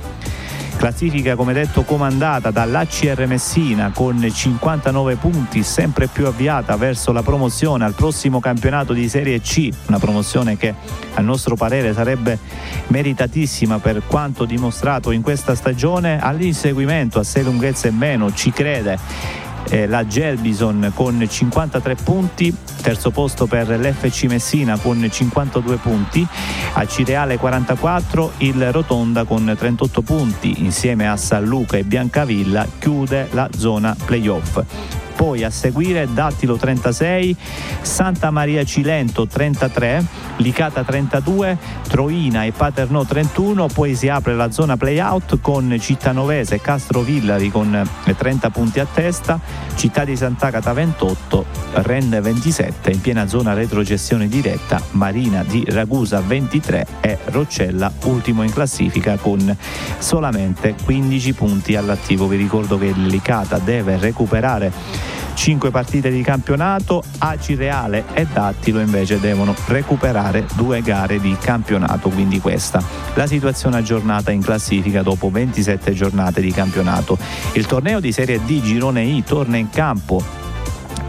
Classifica 0.79 1.35
come 1.35 1.53
detto 1.53 1.83
comandata 1.83 2.53
dall'ACR 2.53 3.27
Messina 3.27 3.91
con 3.93 4.25
59 4.33 5.17
punti, 5.17 5.65
sempre 5.65 6.07
più 6.07 6.25
avviata 6.25 6.77
verso 6.77 7.11
la 7.11 7.23
promozione 7.25 7.85
al 7.85 7.95
prossimo 7.95 8.39
campionato 8.39 8.93
di 8.93 9.09
Serie 9.09 9.41
C, 9.41 9.71
una 9.89 9.99
promozione 9.99 10.57
che 10.57 10.73
a 11.15 11.21
nostro 11.21 11.57
parere 11.57 11.93
sarebbe 11.93 12.39
meritatissima 12.87 13.81
per 13.81 14.03
quanto 14.07 14.45
dimostrato 14.45 15.11
in 15.11 15.21
questa 15.21 15.57
stagione. 15.57 16.21
All'inseguimento 16.21 17.19
a 17.19 17.25
sei 17.25 17.43
lunghezze 17.43 17.89
e 17.89 17.91
meno 17.91 18.33
ci 18.33 18.53
crede 18.53 19.48
eh, 19.69 19.87
la 19.87 20.07
Gelbison 20.07 20.93
con 20.95 21.25
53 21.29 21.95
punti, 21.97 22.55
terzo 22.83 23.11
posto 23.11 23.47
per 23.47 23.69
l'FC 23.69 24.25
Messina 24.25 24.79
con 24.79 25.07
52 25.09 25.77
punti, 25.77 26.27
a 26.75 26.87
Cireale 26.87 27.39
44, 27.39 28.33
il 28.39 28.73
Rotonda 28.73 29.25
con 29.25 29.55
38 29.57 30.03
punti, 30.03 30.63
insieme 30.65 31.09
a 31.09 31.17
San 31.17 31.45
Luca 31.45 31.77
e 31.77 31.85
Biancavilla 31.85 32.67
chiude 32.79 33.29
la 33.33 33.49
zona 33.57 33.97
playoff. 34.05 35.08
Poi 35.19 35.43
a 35.43 35.51
seguire 35.51 36.07
Dattilo 36.13 36.57
36, 36.57 37.37
Santa 37.81 38.31
Maria 38.31 38.63
Cilento 38.63 39.27
33, 39.27 40.07
Licata 40.37 40.85
32, 40.85 41.59
Troina 41.89 42.45
e 42.45 42.53
Paternò 42.53 43.05
31, 43.05 43.67
poi 43.67 43.97
si 43.97 44.09
apre 44.09 44.37
la 44.37 44.53
zona 44.53 44.77
playout 44.77 45.41
con 45.41 45.77
Cittanovese 45.81 46.55
e 46.55 46.61
Castro 46.61 47.01
Villari 47.01 47.51
con 47.51 47.85
30 48.17 48.51
punti 48.51 48.79
a 48.79 48.87
testa, 48.87 49.41
Città 49.75 50.05
di 50.05 50.15
Sant'Agata 50.15 50.73
28, 50.73 51.47
Rende 51.73 52.21
27, 52.21 52.93
in 52.93 53.01
piena 53.01 53.27
zona 53.27 53.55
retrocessione 53.55 54.29
diretta 54.29 54.81
Marina 54.93 55.43
di 55.43 55.65
Ragusa 55.67 56.21
23 56.21 56.87
e 57.01 57.19
Roccella 57.25 57.93
ultimo 58.05 58.45
in 58.45 58.53
classifica 58.53 59.17
con 59.17 59.57
solamente 59.99 60.77
15 60.85 61.33
punti 61.33 61.75
all'attivo. 61.75 62.29
Vi 62.29 62.37
ricordo 62.37 62.79
che 62.79 62.93
Licata 62.95 63.59
deve 63.59 63.99
recuperare 63.99 65.08
5 65.39 65.71
partite 65.71 66.11
di 66.11 66.21
campionato, 66.21 67.01
Aci 67.19 67.55
Reale 67.55 68.07
e 68.13 68.27
Dattilo 68.27 68.81
invece 68.81 69.21
devono 69.21 69.55
recuperare 69.69 70.45
due 70.57 70.83
gare 70.83 71.21
di 71.21 71.37
campionato, 71.41 72.09
quindi 72.09 72.41
questa 72.41 72.83
la 73.15 73.27
situazione 73.29 73.77
aggiornata 73.77 74.33
in 74.33 74.43
classifica 74.43 75.03
dopo 75.03 75.31
27 75.31 75.93
giornate 75.93 76.41
di 76.41 76.51
campionato. 76.51 77.17
Il 77.53 77.67
torneo 77.67 78.01
di 78.01 78.11
Serie 78.11 78.41
D 78.45 78.61
Girone 78.61 79.05
I 79.05 79.23
torna 79.23 79.57
in 79.57 79.71
campo 79.71 80.21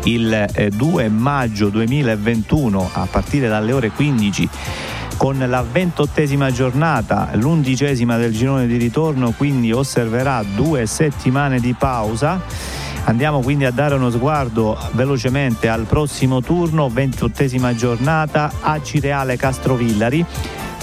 il 0.04 0.48
2 0.76 1.04
eh, 1.04 1.10
maggio 1.10 1.70
2021 1.70 2.90
a 2.94 3.08
partire 3.10 3.48
dalle 3.48 3.72
ore 3.74 3.90
15 3.90 4.50
con 5.18 5.38
la 5.40 5.66
ventottesima 5.70 6.52
giornata, 6.52 7.30
l'undicesima 7.34 8.16
del 8.16 8.32
girone 8.32 8.68
di 8.68 8.78
ritorno, 8.78 9.34
quindi 9.36 9.72
osserverà 9.72 10.44
due 10.56 10.86
settimane 10.86 11.60
di 11.60 11.74
pausa. 11.74 12.78
Andiamo 13.10 13.42
quindi 13.42 13.66
a 13.66 13.72
dare 13.72 13.96
uno 13.96 14.12
sguardo 14.12 14.78
velocemente 14.92 15.68
al 15.68 15.86
prossimo 15.86 16.42
turno, 16.42 16.90
ventottesima 16.90 17.74
giornata, 17.74 18.52
a 18.62 18.80
Cireale 18.84 19.36
Castrovillari. 19.36 20.24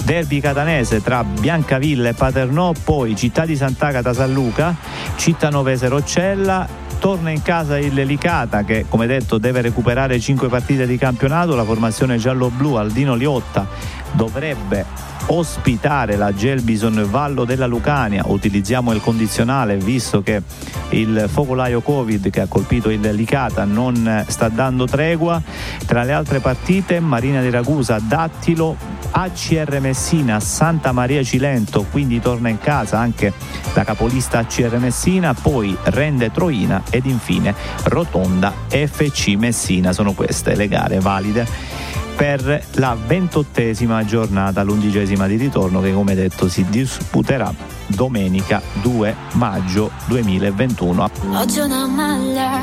Derby 0.03 0.41
catanese 0.41 1.01
tra 1.01 1.23
Biancavilla 1.23 2.09
e 2.09 2.13
Paternò, 2.13 2.73
poi 2.83 3.15
Città 3.15 3.45
di 3.45 3.55
Sant'Agata 3.55 4.11
San 4.13 4.33
Luca, 4.33 4.75
Città 5.15 5.49
Novese 5.49 5.87
Roccella, 5.87 6.67
torna 6.99 7.29
in 7.29 7.41
casa 7.41 7.79
il 7.79 7.93
Licata 7.93 8.65
che 8.65 8.85
come 8.89 9.07
detto 9.07 9.37
deve 9.37 9.61
recuperare 9.61 10.19
5 10.19 10.49
partite 10.49 10.85
di 10.85 10.97
campionato, 10.97 11.55
la 11.55 11.63
formazione 11.63 12.17
giallo-blu 12.17 12.73
Aldino 12.73 13.15
Liotta 13.15 13.65
dovrebbe 14.11 14.85
ospitare 15.27 16.15
la 16.15 16.33
Gelbison 16.33 17.05
Vallo 17.09 17.45
della 17.45 17.65
Lucania. 17.65 18.23
Utilizziamo 18.25 18.93
il 18.93 19.01
condizionale 19.01 19.77
visto 19.77 20.21
che 20.21 20.41
il 20.89 21.25
focolaio 21.27 21.81
Covid 21.81 22.29
che 22.29 22.41
ha 22.41 22.47
colpito 22.47 22.89
il 22.89 23.01
Licata 23.01 23.65
non 23.65 24.23
sta 24.27 24.49
dando 24.49 24.85
tregua. 24.85 25.41
Tra 25.85 26.03
le 26.03 26.13
altre 26.13 26.39
partite 26.39 26.99
Marina 26.99 27.41
di 27.41 27.49
Ragusa, 27.49 27.99
Dattilo, 27.99 28.75
ACR 29.11 29.79
Messina, 29.79 30.39
Santa 30.39 30.91
Maria 30.91 31.23
Cilento, 31.23 31.85
quindi 31.89 32.21
torna 32.21 32.49
in 32.49 32.59
casa 32.59 32.99
anche 32.99 33.33
la 33.73 33.83
capolista 33.83 34.39
ACR 34.39 34.77
Messina, 34.77 35.33
poi 35.33 35.75
Rende 35.83 36.31
Troina 36.31 36.83
ed 36.89 37.05
infine 37.05 37.53
Rotonda 37.83 38.53
FC 38.67 39.35
Messina. 39.37 39.93
Sono 39.93 40.13
queste 40.13 40.55
le 40.55 40.67
gare 40.67 40.99
valide 40.99 41.86
per 42.17 42.63
la 42.73 42.97
ventottesima 43.05 44.03
giornata, 44.03 44.63
l'undicesima 44.63 45.27
di 45.27 45.35
ritorno 45.35 45.81
che 45.81 45.93
come 45.93 46.15
detto 46.15 46.49
si 46.49 46.65
disputerà 46.67 47.53
domenica 47.85 48.59
2 48.81 49.15
maggio 49.33 49.91
2021. 50.07 51.09
Oggi 51.33 51.59
una 51.59 51.85
maglia 51.85 52.61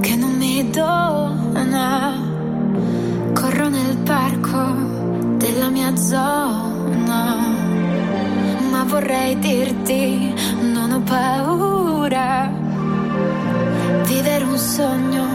che 0.00 0.16
non 0.16 0.34
mi 0.38 0.70
dona, 0.70 2.14
corro 3.34 3.68
nel 3.68 3.98
parco 3.98 4.74
della 5.36 5.68
mia 5.68 5.94
zona, 5.94 7.36
ma 8.70 8.84
vorrei 8.84 9.38
dirti 9.38 10.32
non 10.62 10.92
ho 10.92 11.00
paura, 11.00 12.50
vivere 14.06 14.44
un 14.44 14.56
sogno 14.56 15.26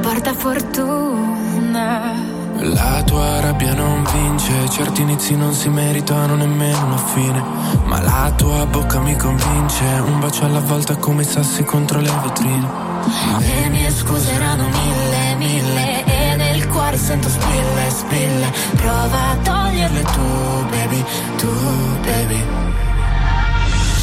porta 0.00 0.32
fortuna. 0.32 2.33
La 2.56 3.02
tua 3.04 3.40
rabbia 3.40 3.74
non 3.74 4.04
vince, 4.12 4.68
certi 4.70 5.02
inizi 5.02 5.36
non 5.36 5.52
si 5.52 5.68
meritano 5.68 6.36
nemmeno 6.36 6.86
una 6.86 6.96
fine. 6.96 7.42
Ma 7.84 8.00
la 8.00 8.32
tua 8.36 8.64
bocca 8.66 9.00
mi 9.00 9.16
convince, 9.16 9.84
un 9.84 10.20
bacio 10.20 10.44
alla 10.44 10.60
volta 10.60 10.96
come 10.96 11.22
i 11.22 11.24
sassi 11.24 11.64
contro 11.64 12.00
le 12.00 12.10
vetrine. 12.22 12.68
Le 13.38 13.68
mie 13.68 13.90
scuse 13.90 14.32
erano 14.32 14.68
mille, 14.68 15.34
mille, 15.36 16.04
e 16.04 16.36
nel 16.36 16.66
cuore 16.68 16.96
sento 16.96 17.28
spille, 17.28 17.90
spille. 17.90 18.52
Prova 18.76 19.30
a 19.30 19.36
toglierle 19.42 20.02
tu, 20.02 20.64
baby, 20.70 21.04
tu, 21.36 21.50
baby. 22.02 22.44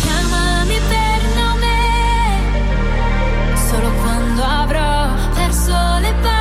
Chiamami 0.01 0.79
per 0.89 1.21
nome, 1.35 1.77
solo 3.69 3.91
quando 4.01 4.43
avrò 4.43 5.07
perso 5.33 5.71
le 5.99 6.13
parole. 6.21 6.40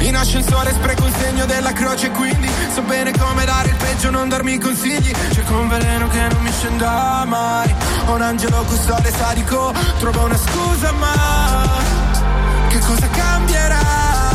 in 0.00 0.16
ascensore 0.16 0.70
spreco 0.72 1.04
un 1.04 1.12
segno 1.12 1.46
della 1.46 1.72
croce 1.72 2.10
quindi 2.10 2.48
so 2.72 2.82
bene 2.82 3.12
come 3.18 3.44
dare 3.44 3.68
il 3.68 3.76
peggio, 3.76 4.10
non 4.10 4.28
darmi 4.28 4.58
consigli 4.58 5.10
Cerco 5.32 5.54
un 5.58 5.68
veleno 5.68 6.08
che 6.08 6.20
non 6.28 6.42
mi 6.42 6.52
scenda 6.52 7.24
mai 7.26 7.74
Un 8.06 8.20
angelo 8.22 8.62
custode 8.64 9.10
sadico, 9.10 9.72
trova 9.98 10.22
una 10.22 10.36
scusa 10.36 10.92
ma 10.92 11.68
Che 12.68 12.78
cosa 12.80 13.08
cambierà? 13.08 13.80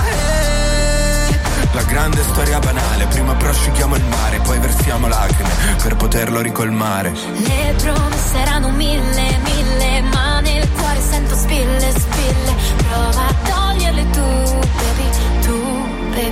Eh, 0.09 1.39
La 1.73 1.83
grande 1.83 2.21
storia 2.23 2.59
banale, 2.59 3.05
prima 3.05 3.33
prosciughiamo 3.35 3.95
il 3.95 4.03
mare, 4.05 4.39
poi 4.39 4.59
versiamo 4.59 5.07
lacrime 5.07 5.49
per 5.81 5.95
poterlo 5.95 6.41
ricolmare. 6.41 7.11
Le 7.11 7.75
promesse 7.81 8.37
erano 8.37 8.69
mille, 8.71 9.37
mille, 9.43 10.01
ma 10.01 10.39
nel 10.41 10.67
cuore 10.77 10.99
sento 11.01 11.35
spille, 11.35 11.91
spille. 11.97 12.55
Prova 12.89 13.27
a 13.27 13.33
toglierle 13.43 14.09
tu, 14.09 14.59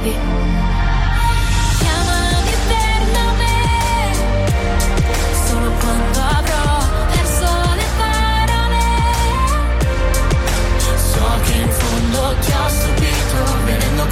baby, 0.02 0.40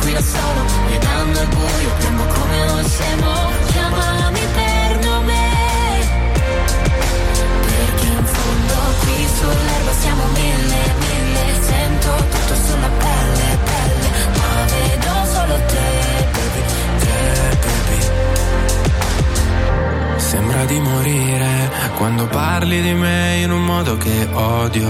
qui 0.01 0.13
da 0.13 0.21
solo, 0.21 0.61
guidando 0.87 1.41
il 1.41 1.47
buio, 1.47 1.89
piombo 1.99 2.23
come 2.25 2.65
noi 2.65 2.83
siamo. 2.85 3.31
Chiamami 3.71 4.39
per 4.53 5.05
nome, 5.05 5.41
Perché 7.65 8.05
in 8.05 8.25
fondo 8.25 8.75
qui 9.01 9.27
sull'erba 9.37 9.91
siamo 10.01 10.23
mille, 10.33 10.81
mille. 10.99 11.43
Sento 11.61 12.09
tutto 12.31 12.55
sulla 12.65 12.89
pelle, 12.99 13.16
ma 14.57 14.65
vedo 14.65 15.13
solo 15.33 15.55
te, 15.71 15.87
baby, 16.35 16.61
te, 17.03 17.15
baby. 17.63 17.99
Sembra 20.19 20.65
di 20.65 20.79
morire 20.79 21.71
quando 21.95 22.25
parli 22.27 22.81
di 22.81 22.93
me 22.93 23.41
in 23.43 23.51
un 23.51 23.63
modo 23.63 23.97
che 23.97 24.27
odio. 24.33 24.89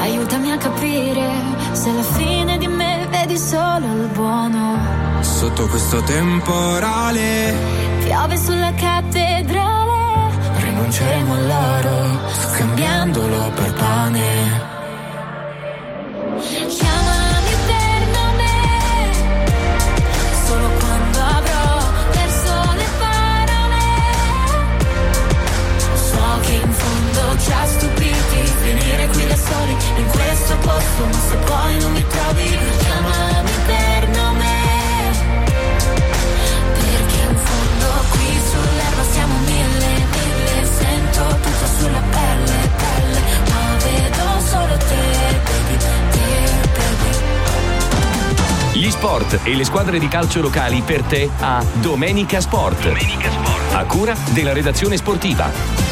Aiutami 0.00 0.52
a 0.52 0.56
capire 0.56 1.28
se 1.72 1.90
alla 1.90 2.02
fine 2.02 2.58
di 2.58 2.68
me 2.68 3.06
vedi 3.10 3.36
solo 3.38 3.86
il 4.00 4.08
buono. 4.12 5.20
Sotto 5.20 5.66
questo 5.68 6.00
temporale 6.02 7.90
Piove 8.04 8.36
sulla 8.36 8.72
cattedrale, 8.74 10.30
rinunceremo 10.56 11.34
all'oro, 11.34 12.18
scambiandolo 12.50 13.50
per 13.54 13.72
pane. 13.74 14.71
da 29.32 29.36
soli 29.36 29.76
in 29.96 30.06
questo 30.06 30.56
posto 30.58 31.04
Ma 31.04 31.20
se 31.28 31.36
poi 31.36 31.78
non 31.80 31.92
mi 31.92 32.04
trovi 32.06 32.58
chiamami 32.78 33.50
per 33.66 34.08
nome 34.08 34.50
Perché 36.74 37.16
in 37.28 37.36
fondo 37.36 37.88
qui 38.10 38.40
sull'erba 38.50 39.02
siamo 39.10 39.34
mille, 39.38 39.92
mille 40.12 40.66
Sento 40.78 41.24
tutto 41.40 41.66
sulla 41.78 42.02
pelle, 42.10 42.70
pelle 42.76 43.20
Ma 43.48 43.76
vedo 43.84 44.40
solo 44.46 44.76
te, 44.76 45.40
baby, 45.44 45.76
Gli 48.74 48.90
sport 48.90 49.40
e 49.44 49.54
le 49.54 49.64
squadre 49.64 49.98
di 49.98 50.08
calcio 50.08 50.40
locali 50.40 50.82
per 50.84 51.02
te 51.02 51.30
a 51.40 51.64
Domenica 51.74 52.40
Sport. 52.40 52.82
Domenica 52.82 53.30
Sport. 53.30 53.74
A 53.74 53.84
cura 53.84 54.16
della 54.32 54.52
redazione 54.52 54.96
sportiva. 54.96 55.91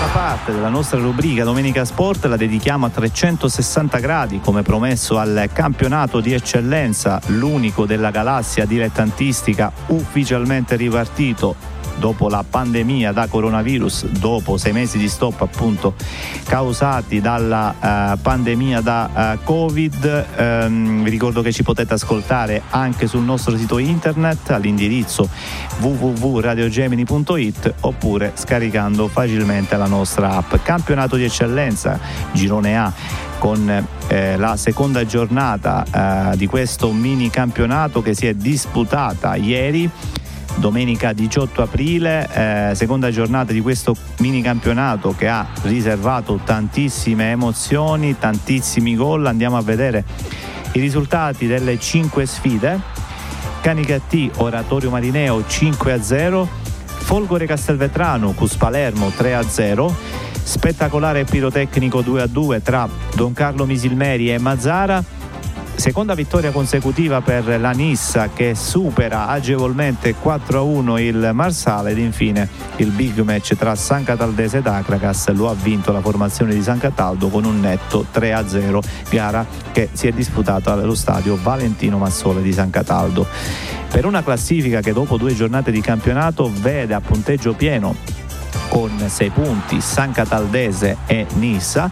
L'ultima 0.00 0.18
parte 0.18 0.52
della 0.52 0.70
nostra 0.70 0.98
rubrica 0.98 1.44
Domenica 1.44 1.84
Sport 1.84 2.24
la 2.24 2.38
dedichiamo 2.38 2.86
a 2.86 2.88
360 2.88 3.98
gradi, 3.98 4.40
come 4.40 4.62
promesso 4.62 5.18
al 5.18 5.50
campionato 5.52 6.20
di 6.20 6.32
eccellenza, 6.32 7.20
l'unico 7.26 7.84
della 7.84 8.10
galassia 8.10 8.64
dilettantistica 8.64 9.70
ufficialmente 9.88 10.76
ripartito 10.76 11.54
dopo 12.00 12.28
la 12.28 12.42
pandemia 12.48 13.12
da 13.12 13.28
coronavirus, 13.28 14.06
dopo 14.06 14.56
sei 14.56 14.72
mesi 14.72 14.98
di 14.98 15.08
stop 15.08 15.42
appunto 15.42 15.94
causati 16.44 17.20
dalla 17.20 17.74
uh, 17.78 18.18
pandemia 18.20 18.80
da 18.80 19.36
uh, 19.38 19.44
Covid. 19.44 20.26
Um, 20.36 21.02
vi 21.04 21.10
ricordo 21.10 21.42
che 21.42 21.52
ci 21.52 21.62
potete 21.62 21.94
ascoltare 21.94 22.62
anche 22.70 23.06
sul 23.06 23.22
nostro 23.22 23.56
sito 23.56 23.78
internet 23.78 24.50
all'indirizzo 24.50 25.28
www.radiogemini.it 25.78 27.74
oppure 27.80 28.32
scaricando 28.34 29.06
facilmente 29.06 29.76
la 29.76 29.86
nostra 29.86 30.30
app. 30.36 30.54
Campionato 30.62 31.16
di 31.16 31.24
eccellenza, 31.24 32.00
girone 32.32 32.78
A 32.78 32.92
con 33.38 33.86
eh, 34.08 34.36
la 34.36 34.56
seconda 34.56 35.06
giornata 35.06 36.32
eh, 36.32 36.36
di 36.36 36.46
questo 36.46 36.92
mini 36.92 37.30
campionato 37.30 38.02
che 38.02 38.12
si 38.12 38.26
è 38.26 38.34
disputata 38.34 39.34
ieri 39.34 39.90
domenica 40.56 41.12
18 41.12 41.62
aprile, 41.62 42.28
eh, 42.32 42.74
seconda 42.74 43.10
giornata 43.10 43.52
di 43.52 43.60
questo 43.60 43.94
mini 44.18 44.42
campionato 44.42 45.14
che 45.16 45.28
ha 45.28 45.46
riservato 45.62 46.40
tantissime 46.44 47.30
emozioni, 47.30 48.18
tantissimi 48.18 48.94
gol. 48.94 49.26
Andiamo 49.26 49.56
a 49.56 49.62
vedere 49.62 50.04
i 50.72 50.80
risultati 50.80 51.46
delle 51.46 51.78
cinque 51.78 52.26
sfide. 52.26 52.80
Canicattì, 53.60 54.30
Oratorio 54.36 54.90
Marineo 54.90 55.46
5 55.46 55.92
a 55.92 56.02
0, 56.02 56.48
Folgore 56.84 57.46
Castelvetrano, 57.46 58.32
Cus 58.32 58.56
Palermo 58.56 59.10
3 59.10 59.34
a 59.34 59.42
0, 59.42 59.94
spettacolare 60.42 61.24
pirotecnico 61.24 62.00
2 62.00 62.22
a 62.22 62.26
2 62.26 62.62
tra 62.62 62.88
Don 63.14 63.32
Carlo 63.32 63.66
Misilmeri 63.66 64.32
e 64.32 64.38
Mazzara 64.38 65.19
Seconda 65.80 66.12
vittoria 66.12 66.50
consecutiva 66.50 67.22
per 67.22 67.58
la 67.58 67.70
Nissa 67.70 68.28
che 68.28 68.54
supera 68.54 69.28
agevolmente 69.28 70.14
4-1 70.14 70.98
il 70.98 71.30
Marsale 71.32 71.92
ed 71.92 71.98
infine 71.98 72.46
il 72.76 72.90
big 72.90 73.20
match 73.20 73.56
tra 73.56 73.74
San 73.74 74.04
Cataldese 74.04 74.58
ed 74.58 74.66
Acracas 74.66 75.30
lo 75.30 75.48
ha 75.48 75.54
vinto 75.54 75.90
la 75.90 76.02
formazione 76.02 76.52
di 76.52 76.62
San 76.62 76.78
Cataldo 76.78 77.28
con 77.28 77.46
un 77.46 77.60
netto 77.60 78.04
3-0 78.12 78.78
gara 79.08 79.46
che 79.72 79.88
si 79.92 80.06
è 80.06 80.12
disputata 80.12 80.74
allo 80.74 80.94
stadio 80.94 81.38
Valentino 81.40 81.96
Massole 81.96 82.42
di 82.42 82.52
San 82.52 82.68
Cataldo. 82.68 83.26
Per 83.90 84.04
una 84.04 84.22
classifica 84.22 84.82
che 84.82 84.92
dopo 84.92 85.16
due 85.16 85.34
giornate 85.34 85.70
di 85.70 85.80
campionato 85.80 86.52
vede 86.60 86.92
a 86.92 87.00
punteggio 87.00 87.54
pieno 87.54 87.96
con 88.68 88.90
6 89.08 89.30
punti 89.30 89.80
San 89.80 90.12
Cataldese 90.12 90.98
e 91.06 91.26
Nissa, 91.36 91.90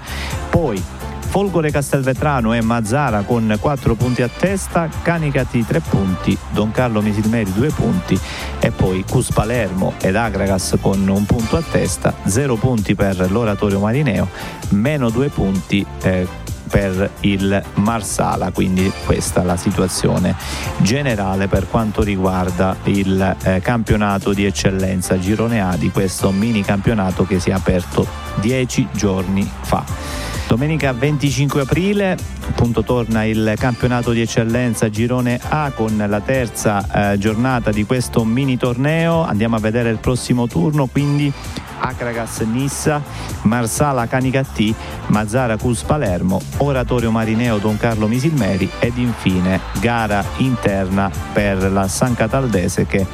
poi 0.50 0.80
Folgore 1.28 1.70
Castelvetrano 1.70 2.54
e 2.54 2.62
Mazzara 2.62 3.20
con 3.20 3.54
4 3.60 3.94
punti 3.94 4.22
a 4.22 4.28
testa, 4.28 4.88
Canicati 5.02 5.64
3 5.64 5.80
punti, 5.80 6.36
Don 6.50 6.70
Carlo 6.70 7.02
Misilmeri 7.02 7.52
2 7.52 7.68
punti 7.68 8.18
e 8.58 8.70
poi 8.70 9.04
Cus 9.08 9.30
Palermo 9.30 9.92
ed 10.00 10.16
Agragas 10.16 10.76
con 10.80 11.06
un 11.06 11.26
punto 11.26 11.56
a 11.56 11.62
testa, 11.62 12.14
0 12.24 12.56
punti 12.56 12.94
per 12.94 13.30
l'Oratorio 13.30 13.78
Marineo, 13.78 14.28
meno 14.70 15.10
2 15.10 15.28
punti 15.28 15.86
eh, 16.02 16.26
per 16.68 17.10
il 17.20 17.62
Marsala, 17.74 18.50
quindi 18.50 18.90
questa 19.04 19.42
è 19.42 19.44
la 19.44 19.56
situazione 19.56 20.34
generale 20.78 21.46
per 21.46 21.68
quanto 21.68 22.02
riguarda 22.02 22.76
il 22.84 23.36
eh, 23.42 23.60
campionato 23.60 24.32
di 24.32 24.44
eccellenza 24.44 25.18
Girone 25.18 25.60
A 25.60 25.76
di 25.76 25.90
questo 25.90 26.30
mini 26.30 26.62
campionato 26.62 27.24
che 27.24 27.38
si 27.38 27.50
è 27.50 27.52
aperto 27.52 28.06
dieci 28.40 28.88
giorni 28.92 29.48
fa. 29.62 30.27
Domenica 30.48 30.94
25 30.94 31.60
aprile 31.60 32.16
appunto 32.48 32.82
torna 32.82 33.22
il 33.24 33.52
campionato 33.58 34.12
di 34.12 34.22
eccellenza 34.22 34.88
Girone 34.88 35.38
A 35.46 35.72
con 35.72 36.02
la 36.08 36.20
terza 36.20 37.12
eh, 37.12 37.18
giornata 37.18 37.70
di 37.70 37.84
questo 37.84 38.24
mini 38.24 38.56
torneo. 38.56 39.22
Andiamo 39.22 39.56
a 39.56 39.58
vedere 39.60 39.90
il 39.90 39.98
prossimo 39.98 40.46
turno, 40.46 40.86
quindi 40.86 41.30
Acragas 41.78 42.40
Nissa, 42.40 43.02
Marsala 43.42 44.06
Canicattì, 44.06 44.74
Mazzara 45.06 45.56
Cus 45.56 45.82
Palermo, 45.82 46.40
Oratorio 46.58 47.10
Marineo 47.10 47.58
Don 47.58 47.76
Carlo 47.76 48.06
Misilmeri 48.06 48.70
ed 48.78 48.96
infine 48.98 49.60
gara 49.80 50.24
interna 50.38 51.10
per 51.32 51.70
la 51.70 51.88
San 51.88 52.14
Cataldese 52.14 52.86
che 52.86 53.06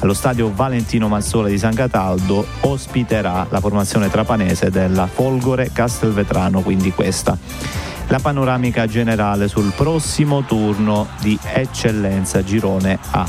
allo 0.00 0.14
stadio 0.14 0.50
Valentino 0.52 1.08
Massole 1.08 1.50
di 1.50 1.58
San 1.58 1.74
Cataldo 1.74 2.46
ospiterà 2.60 3.46
la 3.50 3.60
formazione 3.60 4.08
trapanese 4.10 4.70
della 4.70 5.06
Folgore 5.06 5.70
Castelvetrano, 5.72 6.62
quindi 6.62 6.92
questa 6.92 7.36
la 8.10 8.18
panoramica 8.18 8.86
generale 8.86 9.46
sul 9.46 9.72
prossimo 9.76 10.42
turno 10.42 11.06
di 11.20 11.38
eccellenza 11.52 12.42
girone 12.42 12.98
A. 13.12 13.24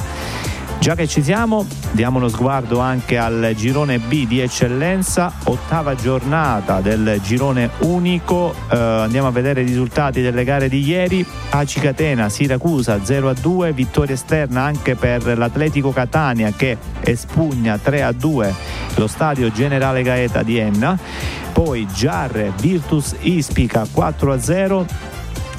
Già 0.82 0.96
che 0.96 1.08
ci 1.08 1.22
siamo, 1.22 1.68
diamo 1.92 2.18
uno 2.18 2.28
sguardo 2.28 2.80
anche 2.80 3.16
al 3.16 3.54
girone 3.56 4.00
B 4.00 4.26
di 4.26 4.40
eccellenza, 4.40 5.32
ottava 5.44 5.94
giornata 5.94 6.82
del 6.82 7.20
girone 7.22 7.70
unico. 7.82 8.52
Eh, 8.68 8.76
andiamo 8.76 9.28
a 9.28 9.32
vedere 9.32 9.62
i 9.62 9.66
risultati 9.66 10.22
delle 10.22 10.44
gare 10.44 10.70
di 10.70 10.84
ieri. 10.84 11.24
Aci 11.52 11.80
Catena, 11.80 12.30
Siracusa 12.30 12.96
0-2, 12.96 13.74
vittoria 13.74 14.16
esterna 14.16 14.64
anche 14.64 14.96
per 14.96 15.38
l'Atletico 15.38 15.92
Catania 15.92 16.52
che 16.52 16.76
espugna 17.02 17.76
3-2 17.76 18.52
lo 18.96 19.06
stadio 19.06 19.52
Generale 19.52 20.02
Gaeta 20.02 20.42
di 20.42 20.58
Enna. 20.58 20.98
Poi 21.54 21.86
Giarre 21.94 22.54
Virtus 22.60 23.16
Ispica 23.20 23.84
4-0 23.84 25.11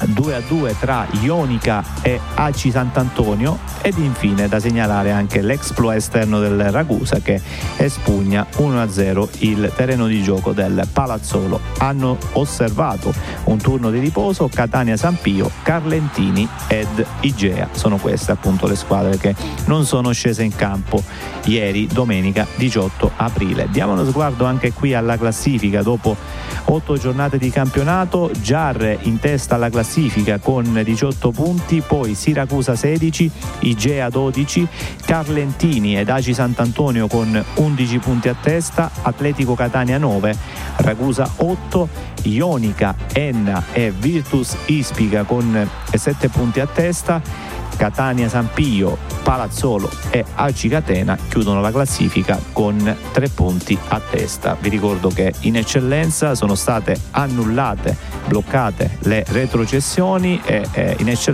2 0.05 0.35
a 0.35 0.41
2 0.47 0.75
tra 0.79 1.07
Ionica 1.21 1.83
e 2.01 2.19
Aci 2.35 2.71
Sant'Antonio 2.71 3.59
ed 3.81 3.97
infine 3.97 4.47
da 4.47 4.59
segnalare 4.59 5.11
anche 5.11 5.41
l'exploit 5.41 5.97
esterno 5.97 6.39
del 6.39 6.71
Ragusa 6.71 7.19
che 7.19 7.41
espugna 7.77 8.45
1 8.57 8.81
a 8.81 8.89
0 8.89 9.29
il 9.39 9.71
terreno 9.75 10.07
di 10.07 10.21
gioco 10.21 10.51
del 10.51 10.87
Palazzolo. 10.91 11.59
Hanno 11.77 12.17
osservato 12.33 13.13
un 13.45 13.57
turno 13.57 13.89
di 13.89 13.99
riposo 13.99 14.49
Catania 14.53 14.97
San 14.97 15.17
Pio, 15.21 15.49
Carlentini 15.63 16.47
ed 16.67 17.05
Igea. 17.21 17.69
Sono 17.71 17.97
queste 17.97 18.31
appunto 18.31 18.67
le 18.67 18.75
squadre 18.75 19.17
che 19.17 19.35
non 19.65 19.85
sono 19.85 20.11
scese 20.11 20.43
in 20.43 20.55
campo 20.55 21.01
ieri 21.45 21.87
domenica 21.87 22.45
18 22.55 23.11
aprile. 23.15 23.67
Diamo 23.69 23.93
uno 23.93 24.05
sguardo 24.05 24.45
anche 24.45 24.73
qui 24.73 24.93
alla 24.93 25.17
classifica 25.17 25.81
dopo 25.81 26.15
8 26.65 26.97
giornate 26.97 27.37
di 27.37 27.49
campionato, 27.49 28.31
Giarre 28.41 28.97
in 29.03 29.19
testa 29.19 29.55
alla 29.55 29.69
classifica 29.69 29.92
classifica 29.93 30.39
con 30.39 30.81
18 30.83 31.29
punti, 31.29 31.83
poi 31.85 32.15
Siracusa 32.15 32.75
16, 32.75 33.29
Igea 33.59 34.09
12, 34.09 34.67
Carlentini 35.05 35.95
ed 35.95 36.09
Aci 36.09 36.33
Sant'Antonio 36.33 37.07
con 37.07 37.43
11 37.55 37.97
punti 37.99 38.27
a 38.27 38.33
testa, 38.33 38.89
Atletico 39.03 39.53
Catania 39.53 39.99
9, 39.99 40.35
Ragusa 40.77 41.29
8, 41.35 41.87
Ionica, 42.23 42.95
Enna 43.13 43.65
e 43.71 43.91
Virtus 43.91 44.57
Ispica 44.65 45.25
con 45.25 45.69
7 45.93 46.27
punti 46.29 46.59
a 46.59 46.65
testa, 46.65 47.21
Catania 47.75 48.29
San 48.29 48.49
Palazzolo 49.23 49.89
e 50.09 50.23
Aci 50.35 50.67
Catena 50.67 51.17
chiudono 51.29 51.61
la 51.61 51.71
classifica 51.71 52.39
con 52.51 52.95
tre 53.11 53.29
punti 53.29 53.77
a 53.89 53.99
testa. 53.99 54.57
Vi 54.59 54.69
ricordo 54.69 55.09
che 55.09 55.33
in 55.41 55.57
eccellenza 55.57 56.35
sono 56.35 56.55
state 56.55 56.99
annullate, 57.11 57.95
bloccate 58.27 58.97
le 59.01 59.23
retrocessioni 59.27 60.41
e 60.43 60.95
in 60.99 61.09
eccellenza 61.09 61.33